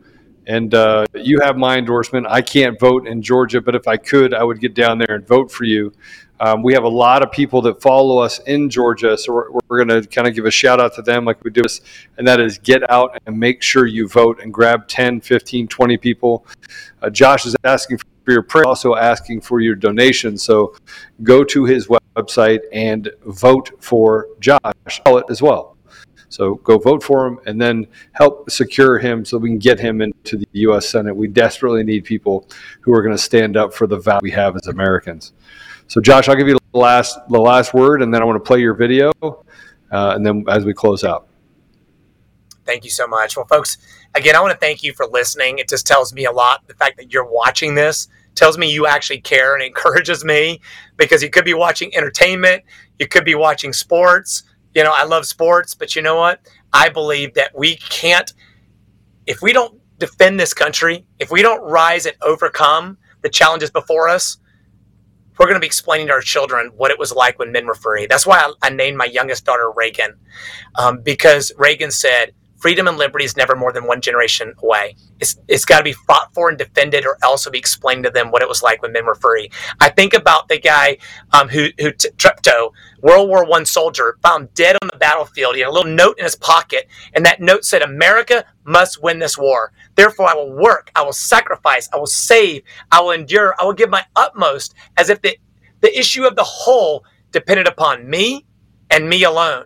[0.48, 2.28] and uh, you have my endorsement.
[2.30, 5.28] I can't vote in Georgia, but if I could, I would get down there and
[5.28, 5.92] vote for you.
[6.40, 9.86] Um, we have a lot of people that follow us in Georgia, so we're, we're
[9.86, 11.82] going to kind of give a shout out to them like we do, this,
[12.18, 15.98] and that is get out and make sure you vote and grab 10, 15, 20
[15.98, 16.46] people.
[17.02, 20.38] Uh, Josh is asking for your prayer, also asking for your donation.
[20.38, 20.76] So
[21.24, 22.00] go to his website
[22.72, 25.76] and vote for Josh as well.
[26.30, 30.02] So go vote for him and then help secure him so we can get him
[30.02, 30.90] into the U.S.
[30.90, 31.16] Senate.
[31.16, 32.48] We desperately need people
[32.82, 35.34] who are going to stand up for the value we have as Americans.
[35.88, 38.46] So, Josh, I'll give you the last the last word, and then I want to
[38.46, 39.38] play your video, uh,
[39.92, 41.28] and then as we close out.
[42.66, 43.38] Thank you so much.
[43.38, 43.78] Well, folks,
[44.16, 45.60] again, I want to thank you for listening.
[45.60, 46.68] It just tells me a lot.
[46.68, 50.62] The fact that you're watching this tells me you actually care and encourages me
[50.98, 52.64] because you could be watching entertainment,
[53.00, 54.44] you could be watching sports
[54.76, 56.42] you know, I love sports, but you know what?
[56.74, 58.32] I believe that we can't,
[59.26, 64.10] if we don't defend this country, if we don't rise and overcome the challenges before
[64.10, 64.38] us,
[65.40, 67.76] we're going to be explaining to our children what it was like when men were
[67.76, 68.06] free.
[68.06, 70.18] That's why I, I named my youngest daughter Reagan,
[70.76, 72.34] um, because Reagan said,
[72.66, 74.96] freedom and liberty is never more than one generation away.
[75.20, 78.10] It's, it's got to be fought for and defended, or else it'll be explained to
[78.10, 79.52] them what it was like when men were free.
[79.80, 80.98] I think about the guy
[81.32, 85.54] um, who, who t- Treptow, World War One soldier, found dead on the battlefield.
[85.54, 89.20] He had a little note in his pocket, and that note said, America must win
[89.20, 89.72] this war.
[89.94, 93.74] Therefore, I will work, I will sacrifice, I will save, I will endure, I will
[93.74, 95.38] give my utmost, as if the,
[95.82, 98.48] the issue of the whole depended upon me
[98.90, 99.66] and me alone.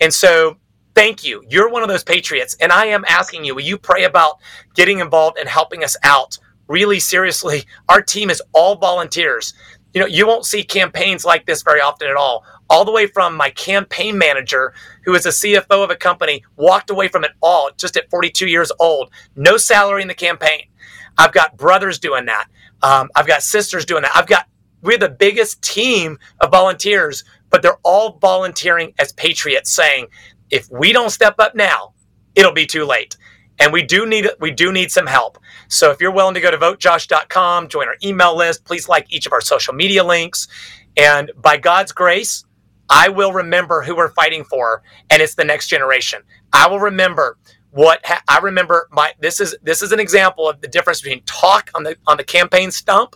[0.00, 0.56] And so
[0.94, 1.42] thank you.
[1.48, 2.56] You're one of those patriots.
[2.60, 4.38] And I am asking you, will you pray about
[4.74, 6.38] getting involved and helping us out?
[6.68, 9.54] Really seriously, our team is all volunteers.
[9.92, 12.44] You know, you won't see campaigns like this very often at all.
[12.68, 14.72] All the way from my campaign manager,
[15.04, 18.46] who is a CFO of a company, walked away from it all just at 42
[18.46, 19.10] years old.
[19.34, 20.62] No salary in the campaign.
[21.18, 22.46] I've got brothers doing that.
[22.82, 24.16] Um, I've got sisters doing that.
[24.16, 24.46] I've got,
[24.80, 30.06] we're the biggest team of volunteers, but they're all volunteering as patriots saying,
[30.50, 31.94] if we don't step up now,
[32.34, 33.16] it'll be too late.
[33.58, 35.38] And we do need we do need some help.
[35.68, 39.26] So if you're willing to go to votejosh.com, join our email list, please like each
[39.26, 40.48] of our social media links.
[40.96, 42.44] And by God's grace,
[42.88, 46.22] I will remember who we're fighting for, and it's the next generation.
[46.52, 47.38] I will remember
[47.70, 48.88] what ha- I remember.
[48.90, 52.16] My this is this is an example of the difference between talk on the on
[52.16, 53.14] the campaign stump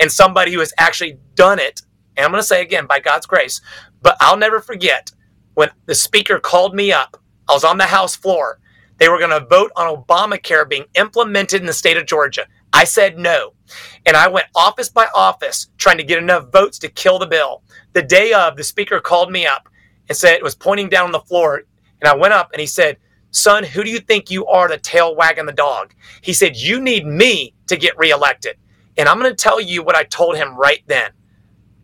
[0.00, 1.82] and somebody who has actually done it.
[2.16, 3.60] And I'm going to say again, by God's grace,
[4.02, 5.12] but I'll never forget
[5.54, 8.58] when the speaker called me up, I was on the House floor.
[8.98, 12.46] They were going to vote on Obamacare being implemented in the state of Georgia.
[12.72, 13.54] I said no.
[14.06, 17.62] And I went office by office trying to get enough votes to kill the bill.
[17.92, 19.68] The day of, the speaker called me up
[20.08, 21.62] and said, it was pointing down on the floor.
[22.00, 22.98] And I went up and he said,
[23.32, 25.94] Son, who do you think you are to tail wagging the dog?
[26.20, 28.56] He said, You need me to get reelected.
[28.98, 31.12] And I'm going to tell you what I told him right then.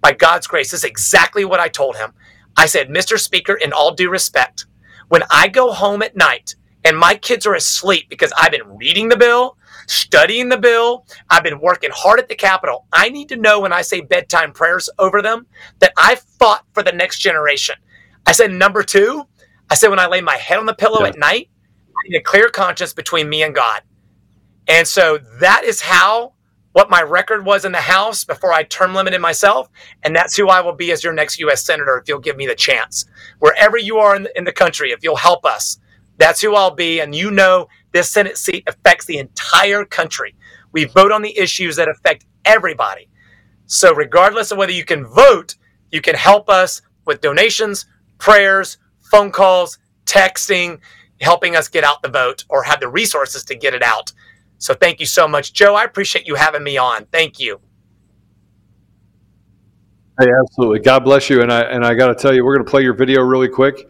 [0.03, 2.13] By God's grace, this is exactly what I told him.
[2.57, 3.19] I said, Mr.
[3.19, 4.67] Speaker, in all due respect,
[5.09, 9.09] when I go home at night and my kids are asleep because I've been reading
[9.09, 13.37] the bill, studying the bill, I've been working hard at the Capitol, I need to
[13.37, 15.47] know when I say bedtime prayers over them
[15.81, 17.77] that I fought for the next generation.
[18.27, 19.25] I said, number two,
[19.71, 21.09] I said, when I lay my head on the pillow yeah.
[21.09, 21.49] at night,
[21.89, 23.83] I need a clear conscience between me and God.
[24.67, 26.35] And so that is how
[26.73, 29.69] what my record was in the House before I term limited myself.
[30.03, 31.65] And that's who I will be as your next U.S.
[31.65, 33.05] Senator if you'll give me the chance.
[33.39, 35.79] Wherever you are in the, in the country, if you'll help us,
[36.19, 37.01] that's who I'll be.
[37.01, 40.35] And you know, this Senate seat affects the entire country.
[40.73, 43.09] We vote on the issues that affect everybody.
[43.67, 45.57] So, regardless of whether you can vote,
[45.91, 47.87] you can help us with donations,
[48.19, 48.79] prayers,
[49.11, 50.81] phone calls, texting,
[51.21, 54.13] helping us get out the vote or have the resources to get it out.
[54.59, 55.75] So thank you so much, Joe.
[55.75, 57.07] I appreciate you having me on.
[57.07, 57.61] Thank you.
[60.21, 60.81] Hey, absolutely.
[60.81, 61.43] God bless you.
[61.43, 63.49] And I and I got to tell you, we're going to play your video really
[63.49, 63.89] quick.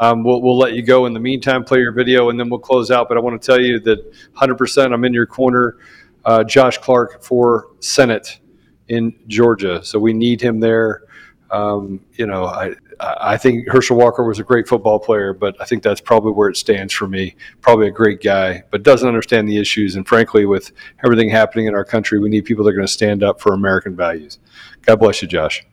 [0.00, 2.58] Um, we'll, we'll let you go in the meantime, play your video, and then we'll
[2.58, 3.08] close out.
[3.08, 5.76] But I want to tell you that 100% I'm in your corner,
[6.24, 8.40] uh, Josh Clark for Senate
[8.88, 9.84] in Georgia.
[9.84, 11.02] So we need him there.
[11.50, 15.64] Um, you know, I, I think Herschel Walker was a great football player, but I
[15.64, 17.34] think that's probably where it stands for me.
[17.62, 19.96] Probably a great guy, but doesn't understand the issues.
[19.96, 20.72] And frankly, with
[21.04, 23.54] everything happening in our country, we need people that are going to stand up for
[23.54, 24.38] American values.
[24.82, 25.64] God bless you, Josh.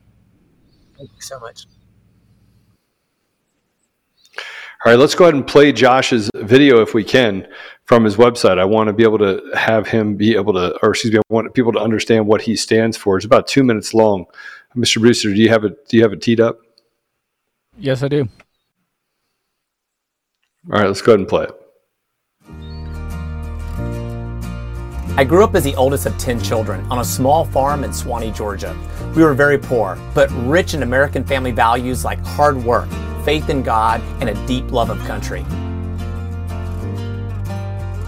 [0.97, 1.65] Thank you so much.
[4.85, 7.47] All right, let's go ahead and play Josh's video if we can
[7.85, 8.59] from his website.
[8.59, 11.33] I want to be able to have him be able to, or excuse me, I
[11.33, 13.17] want people to understand what he stands for.
[13.17, 14.25] It's about two minutes long.
[14.75, 15.01] Mr.
[15.01, 15.89] Brewster, do you have it?
[15.89, 16.59] Do you have it teed up?
[17.77, 18.27] Yes, I do.
[20.71, 21.51] All right, let's go ahead and play it.
[25.15, 28.35] I grew up as the oldest of 10 children on a small farm in Suwanee,
[28.35, 28.75] Georgia.
[29.15, 32.89] We were very poor, but rich in American family values like hard work,
[33.23, 35.43] faith in God, and a deep love of country.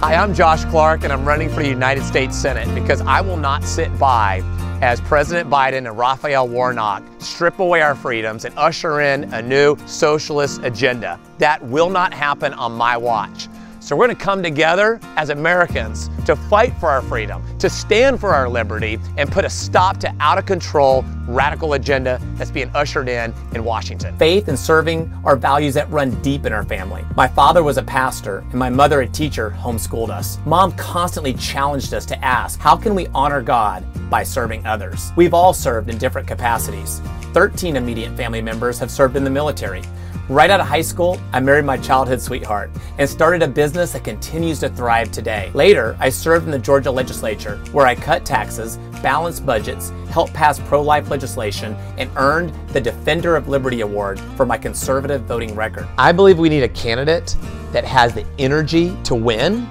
[0.02, 3.38] Hi, I'm Josh Clark, and I'm running for the United States Senate because I will
[3.38, 4.42] not sit by
[4.82, 9.76] as President Biden and Raphael Warnock strip away our freedoms and usher in a new
[9.86, 11.20] socialist agenda.
[11.38, 13.50] That will not happen on my watch.
[13.82, 18.20] So we're going to come together as Americans to fight for our freedom, to stand
[18.20, 22.70] for our liberty, and put a stop to out of control radical agenda that's being
[22.74, 24.18] ushered in in Washington.
[24.18, 27.06] Faith and serving are values that run deep in our family.
[27.16, 30.40] My father was a pastor and my mother a teacher homeschooled us.
[30.46, 35.12] Mom constantly challenged us to ask, how can we honor God by serving others?
[35.16, 37.00] We've all served in different capacities.
[37.34, 39.84] 13 immediate family members have served in the military.
[40.30, 42.70] Right out of high school, I married my childhood sweetheart
[43.00, 45.50] and started a business that continues to thrive today.
[45.56, 50.60] Later, I served in the Georgia legislature where I cut taxes, balanced budgets, helped pass
[50.60, 55.88] pro life legislation, and earned the Defender of Liberty Award for my conservative voting record.
[55.98, 57.36] I believe we need a candidate
[57.72, 59.68] that has the energy to win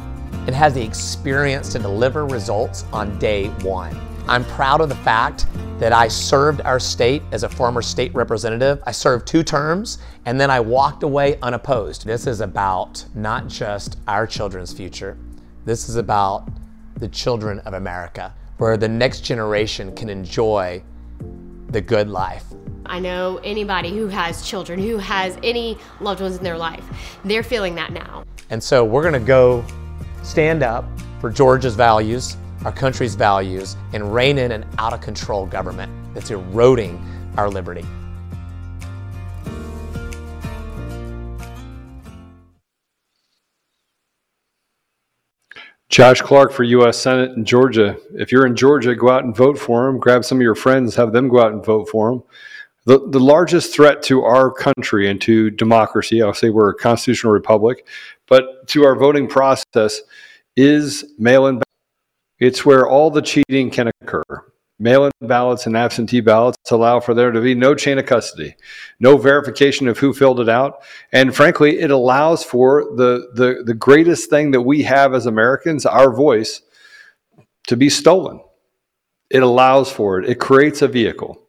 [0.49, 3.97] and has the experience to deliver results on day one.
[4.29, 5.47] I'm proud of the fact
[5.79, 8.83] that I served our state as a former state representative.
[8.87, 12.05] I served two terms and then I walked away unopposed.
[12.05, 15.17] This is about not just our children's future,
[15.65, 16.47] this is about
[16.99, 20.83] the children of America, where the next generation can enjoy
[21.71, 22.45] the good life.
[22.85, 26.85] I know anybody who has children, who has any loved ones in their life,
[27.25, 28.25] they're feeling that now.
[28.51, 29.65] And so we're going to go
[30.23, 30.85] stand up
[31.19, 36.31] for Georgia's values our country's values and rein in an out of control government that's
[36.31, 37.03] eroding
[37.37, 37.85] our liberty.
[45.89, 46.99] Josh Clark for U.S.
[46.99, 47.97] Senate in Georgia.
[48.13, 49.99] If you're in Georgia, go out and vote for him.
[49.99, 52.23] Grab some of your friends, have them go out and vote for him.
[52.85, 57.33] The, the largest threat to our country and to democracy, I'll say we're a constitutional
[57.33, 57.87] republic,
[58.27, 60.01] but to our voting process
[60.57, 61.61] is mail in
[62.39, 64.23] it's where all the cheating can occur.
[64.81, 68.55] Mail in ballots and absentee ballots allow for there to be no chain of custody,
[69.01, 70.83] no verification of who filled it out.
[71.11, 75.85] And frankly, it allows for the, the, the greatest thing that we have as Americans,
[75.85, 76.63] our voice,
[77.67, 78.41] to be stolen.
[79.31, 81.43] It allows for it, it creates a vehicle.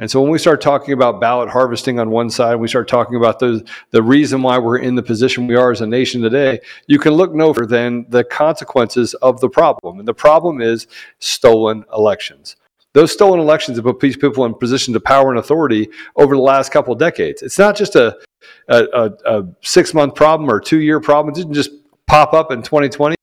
[0.00, 3.16] And so when we start talking about ballot harvesting on one side, we start talking
[3.16, 6.60] about the, the reason why we're in the position we are as a nation today,
[6.86, 9.98] you can look no further than the consequences of the problem.
[9.98, 10.86] And the problem is
[11.18, 12.56] stolen elections.
[12.94, 16.40] Those stolen elections have put these people in positions of power and authority over the
[16.40, 17.42] last couple of decades.
[17.42, 18.18] It's not just a,
[18.68, 21.34] a, a, a six month problem or two year problem.
[21.34, 21.72] It didn't just
[22.06, 23.16] pop up in 2020.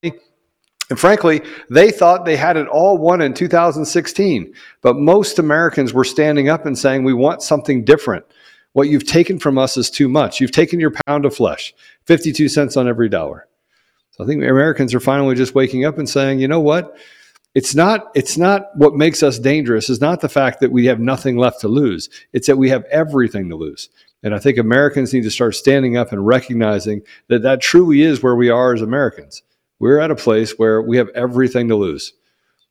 [0.90, 4.54] And frankly, they thought they had it all won in 2016.
[4.80, 8.24] But most Americans were standing up and saying, We want something different.
[8.72, 10.40] What you've taken from us is too much.
[10.40, 11.74] You've taken your pound of flesh,
[12.04, 13.48] 52 cents on every dollar.
[14.12, 16.96] So I think Americans are finally just waking up and saying, You know what?
[17.54, 21.00] It's not, it's not what makes us dangerous, is not the fact that we have
[21.00, 22.08] nothing left to lose.
[22.32, 23.88] It's that we have everything to lose.
[24.22, 28.22] And I think Americans need to start standing up and recognizing that that truly is
[28.22, 29.42] where we are as Americans
[29.80, 32.12] we're at a place where we have everything to lose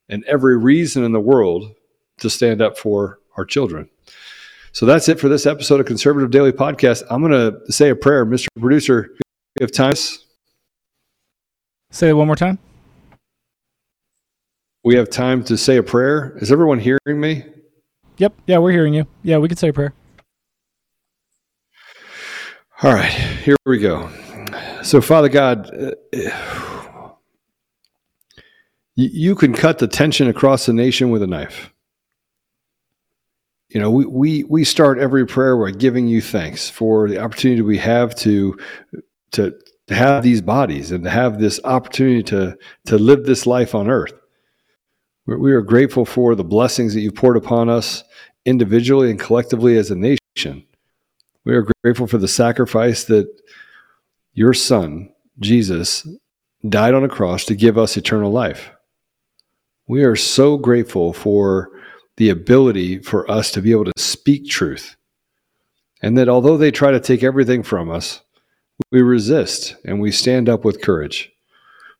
[0.09, 1.73] and every reason in the world
[2.19, 3.89] to stand up for our children.
[4.71, 7.03] So that's it for this episode of Conservative Daily Podcast.
[7.09, 8.25] I'm going to say a prayer.
[8.25, 8.47] Mr.
[8.59, 9.09] Producer,
[9.59, 9.95] you have time?
[11.89, 12.59] Say it one more time.
[14.83, 16.37] We have time to say a prayer.
[16.37, 17.43] Is everyone hearing me?
[18.17, 18.33] Yep.
[18.45, 19.07] Yeah, we're hearing you.
[19.23, 19.93] Yeah, we could say a prayer.
[22.83, 24.09] All right, here we go.
[24.83, 26.76] So, Father God, uh,
[28.97, 31.71] you can cut the tension across the nation with a knife.
[33.69, 37.61] You know, we, we, we start every prayer by giving you thanks for the opportunity
[37.61, 38.57] we have to,
[39.33, 39.53] to,
[39.85, 43.87] to have these bodies and to have this opportunity to, to live this life on
[43.87, 44.13] earth.
[45.27, 48.03] We are grateful for the blessings that you poured upon us
[48.45, 50.65] individually and collectively as a nation.
[51.45, 53.27] We are grateful for the sacrifice that
[54.33, 56.07] your son, Jesus,
[56.67, 58.71] died on a cross to give us eternal life.
[59.87, 61.69] We are so grateful for
[62.17, 64.95] the ability for us to be able to speak truth.
[66.01, 68.21] And that although they try to take everything from us,
[68.91, 71.31] we resist and we stand up with courage.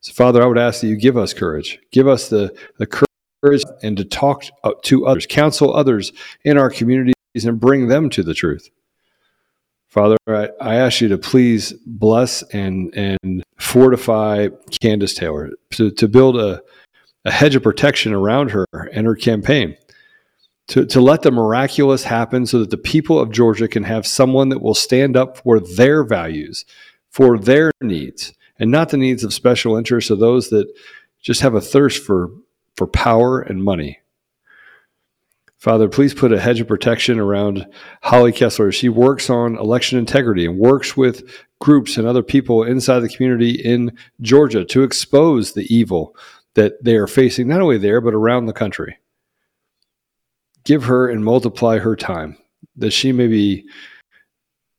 [0.00, 1.78] So, Father, I would ask that you give us courage.
[1.90, 4.44] Give us the, the courage and to talk
[4.82, 6.12] to others, counsel others
[6.44, 7.14] in our communities,
[7.44, 8.70] and bring them to the truth.
[9.88, 14.48] Father, I, I ask you to please bless and, and fortify
[14.82, 16.60] Kandiss Taylor to, to build a,
[17.28, 19.76] a hedge of protection around her and her campaign.
[20.68, 24.48] To, to let the miraculous happen so that the people of Georgia can have someone
[24.50, 26.64] that will stand up for their values,
[27.10, 30.70] for their needs, and not the needs of special interests of those that
[31.22, 32.30] just have a thirst for,
[32.76, 34.00] for power and money.
[35.58, 37.66] Father, please put a hedge of protection around
[38.02, 38.72] Holly Kesler.
[38.72, 41.28] She works on election integrity and works with
[41.60, 46.14] groups and other people inside the community in Georgia to expose the evil
[46.58, 48.98] that they are facing, not only there, but around the country.
[50.64, 52.36] Give her and multiply her time,
[52.74, 53.64] that she may be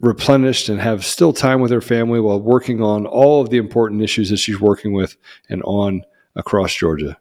[0.01, 4.01] replenished and have still time with her family while working on all of the important
[4.01, 5.15] issues that she's working with
[5.47, 6.01] and on
[6.35, 7.17] across Georgia.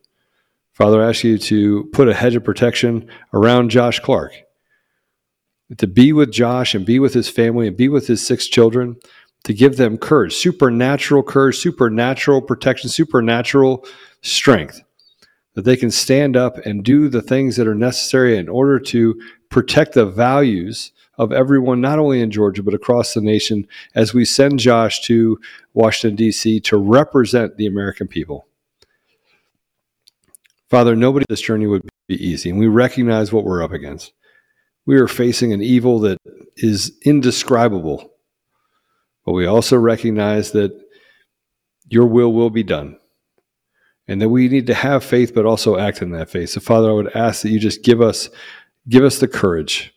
[0.72, 4.32] Father, I ask you to put a hedge of protection around Josh Clark,
[5.76, 8.96] to be with Josh and be with his family and be with his six children,
[9.48, 13.82] to give them courage, supernatural courage, supernatural protection, supernatural
[14.20, 14.82] strength,
[15.54, 19.18] that they can stand up and do the things that are necessary in order to
[19.48, 24.22] protect the values of everyone, not only in Georgia, but across the nation, as we
[24.22, 25.38] send Josh to
[25.72, 26.60] Washington, D.C.
[26.60, 28.46] to represent the American people.
[30.68, 34.12] Father, nobody this journey would be easy, and we recognize what we're up against.
[34.84, 36.18] We are facing an evil that
[36.58, 38.12] is indescribable,
[39.28, 40.72] but we also recognize that
[41.86, 42.98] your will will be done
[44.06, 46.48] and that we need to have faith but also act in that faith.
[46.48, 48.30] So father i would ask that you just give us
[48.88, 49.92] give us the courage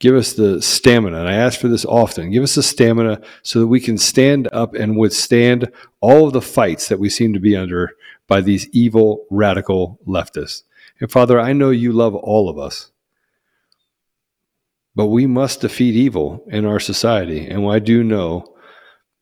[0.00, 1.18] give us the stamina.
[1.18, 2.30] And i ask for this often.
[2.30, 5.70] Give us the stamina so that we can stand up and withstand
[6.00, 7.90] all of the fights that we seem to be under
[8.26, 10.62] by these evil radical leftists.
[11.00, 12.92] And father i know you love all of us
[14.94, 17.46] but we must defeat evil in our society.
[17.46, 18.53] And i do know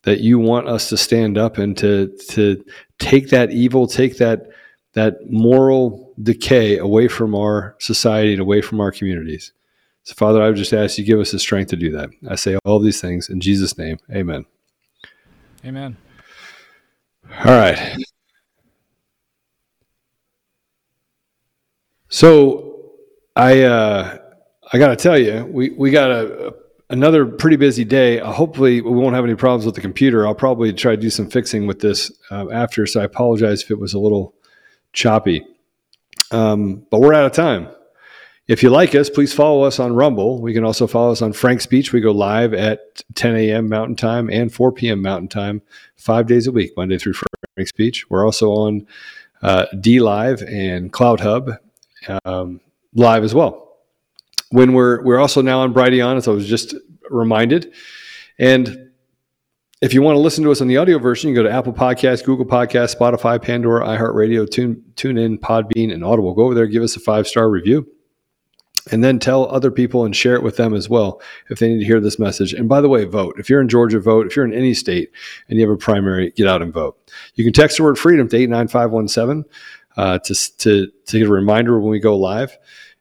[0.03, 2.65] that you want us to stand up and to to
[2.99, 4.49] take that evil, take that
[4.95, 9.53] that moral decay away from our society and away from our communities.
[10.05, 12.11] So, Father, I would just ask you give us the strength to do that.
[12.29, 13.99] I say all these things in Jesus' name.
[14.11, 14.45] Amen.
[15.65, 15.97] Amen.
[17.45, 17.97] All right.
[22.09, 22.91] So,
[23.37, 24.19] I uh,
[24.73, 26.55] I got to tell you, we we got a,
[26.93, 28.21] another pretty busy day.
[28.21, 30.27] Uh, hopefully, we won't have any problems with the computer.
[30.27, 32.87] I'll probably try to do some fixing with this uh, after.
[32.87, 34.35] So I apologize if it was a little
[34.93, 35.45] choppy.
[36.31, 37.69] Um, but we're out of time.
[38.49, 40.41] If you like us, please follow us on Rumble.
[40.41, 41.93] We can also follow us on Frank Speech.
[41.93, 43.69] We go live at 10 a.m.
[43.69, 45.01] Mountain Time and 4 p.m.
[45.01, 45.63] Mountain Time,
[45.97, 48.11] five days a week, Monday through Frank Speech.
[48.11, 48.87] We're also on
[49.43, 51.57] uh, DLive and CloutHub
[52.25, 52.61] um,
[52.95, 53.72] live as well.
[54.53, 56.75] When we're we're also now on Brighteon, as I was just
[57.11, 57.73] reminded,
[58.39, 58.91] and
[59.81, 61.73] if you want to listen to us on the audio version, you go to Apple
[61.73, 66.35] Podcasts, Google Podcasts, Spotify, Pandora, iHeartRadio, Tune TuneIn, Podbean, and Audible.
[66.35, 67.87] Go over there, give us a five star review
[68.91, 71.21] and then tell other people and share it with them as well
[71.51, 72.53] if they need to hear this message.
[72.53, 73.37] And by the way, vote.
[73.39, 74.27] If you're in Georgia, vote.
[74.27, 75.11] If you're in any state
[75.49, 76.99] and you have a primary, get out and vote.
[77.35, 79.45] You can text the word freedom to 89517
[79.97, 82.57] uh, to, to, to get a reminder when we go live.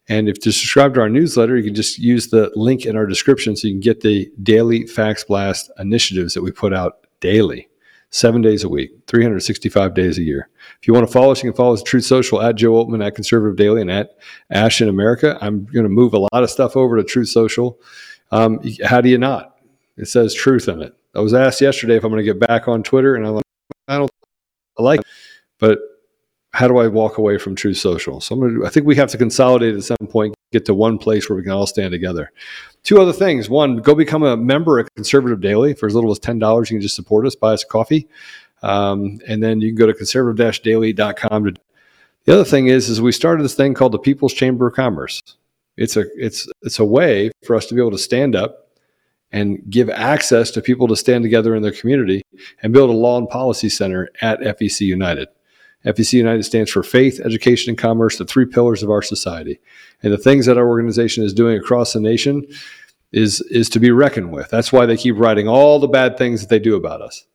[0.09, 3.05] And if to subscribe to our newsletter, you can just use the link in our
[3.05, 7.67] description so you can get the daily Faxblast initiatives that we put out daily
[8.09, 10.49] seven days a week, 365 days a year.
[10.81, 12.73] If you want to follow us, you can follow us at Truth Social at Joe
[12.73, 14.17] Oltmann at Conservative Daily and at
[14.49, 15.37] Ashe in America.
[15.41, 17.79] I'm going to move a lot of stuff over to Truth Social.
[18.31, 19.57] Um, how do you not?
[19.97, 20.93] It says truth in it.
[21.15, 23.43] I was asked yesterday if I'm going to get back on Twitter, and I'm like,
[23.87, 24.11] I don't
[24.77, 25.05] I like it,
[25.59, 25.79] but
[26.53, 28.19] how do I walk away from Truth Social?
[28.19, 31.29] So to, I think we have to consolidate at some point, get to one place
[31.29, 32.31] where we can all stand together.
[32.83, 33.49] Two other things.
[33.49, 36.69] One, go become a member at Conservative Daily for as little as ten dollars.
[36.69, 38.07] You can just support us, buy us a coffee,
[38.63, 41.45] um, and then you can go to conservative-daily.com.
[41.45, 41.53] To,
[42.25, 45.21] the other thing is, is we started this thing called the People's Chamber of Commerce.
[45.77, 48.67] It's a it's it's a way for us to be able to stand up
[49.31, 52.21] and give access to people to stand together in their community
[52.61, 55.29] and build a law and policy center at FEC United.
[55.85, 59.59] FEC United stands for faith, education, and commerce, the three pillars of our society.
[60.03, 62.45] And the things that our organization is doing across the nation
[63.11, 64.49] is, is to be reckoned with.
[64.49, 67.25] That's why they keep writing all the bad things that they do about us.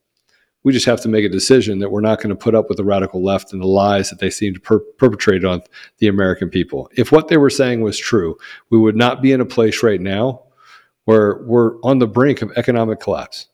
[0.62, 2.78] We just have to make a decision that we're not going to put up with
[2.78, 5.62] the radical left and the lies that they seem to per- perpetrate on
[5.98, 6.90] the American people.
[6.97, 8.36] If what they were saying was true,
[8.70, 10.43] we would not be in a place right now
[11.05, 13.47] where we're on the brink of economic collapse.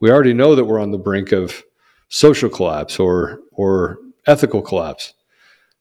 [0.00, 1.62] We already know that we're on the brink of
[2.08, 5.14] social collapse or, or ethical collapse.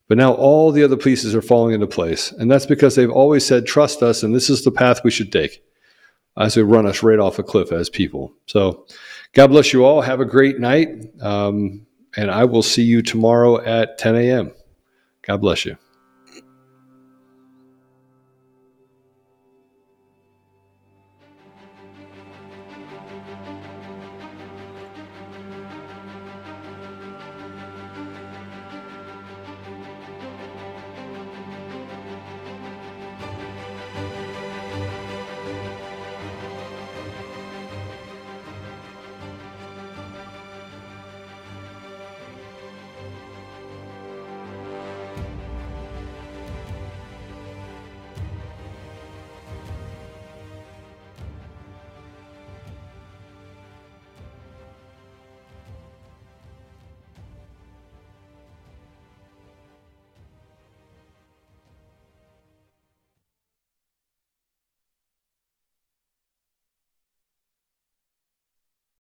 [0.08, 2.32] But now all the other pieces are falling into place.
[2.32, 5.32] And that's because they've always said, trust us, and this is the path we should
[5.32, 5.64] take
[6.38, 8.34] as they run us right off a cliff as people.
[8.46, 8.86] So,
[9.34, 10.02] God bless you all.
[10.02, 10.90] Have a great night.
[11.22, 11.86] Um,
[12.16, 14.52] and I will see you tomorrow at 10 a.m.
[15.22, 15.78] God bless you.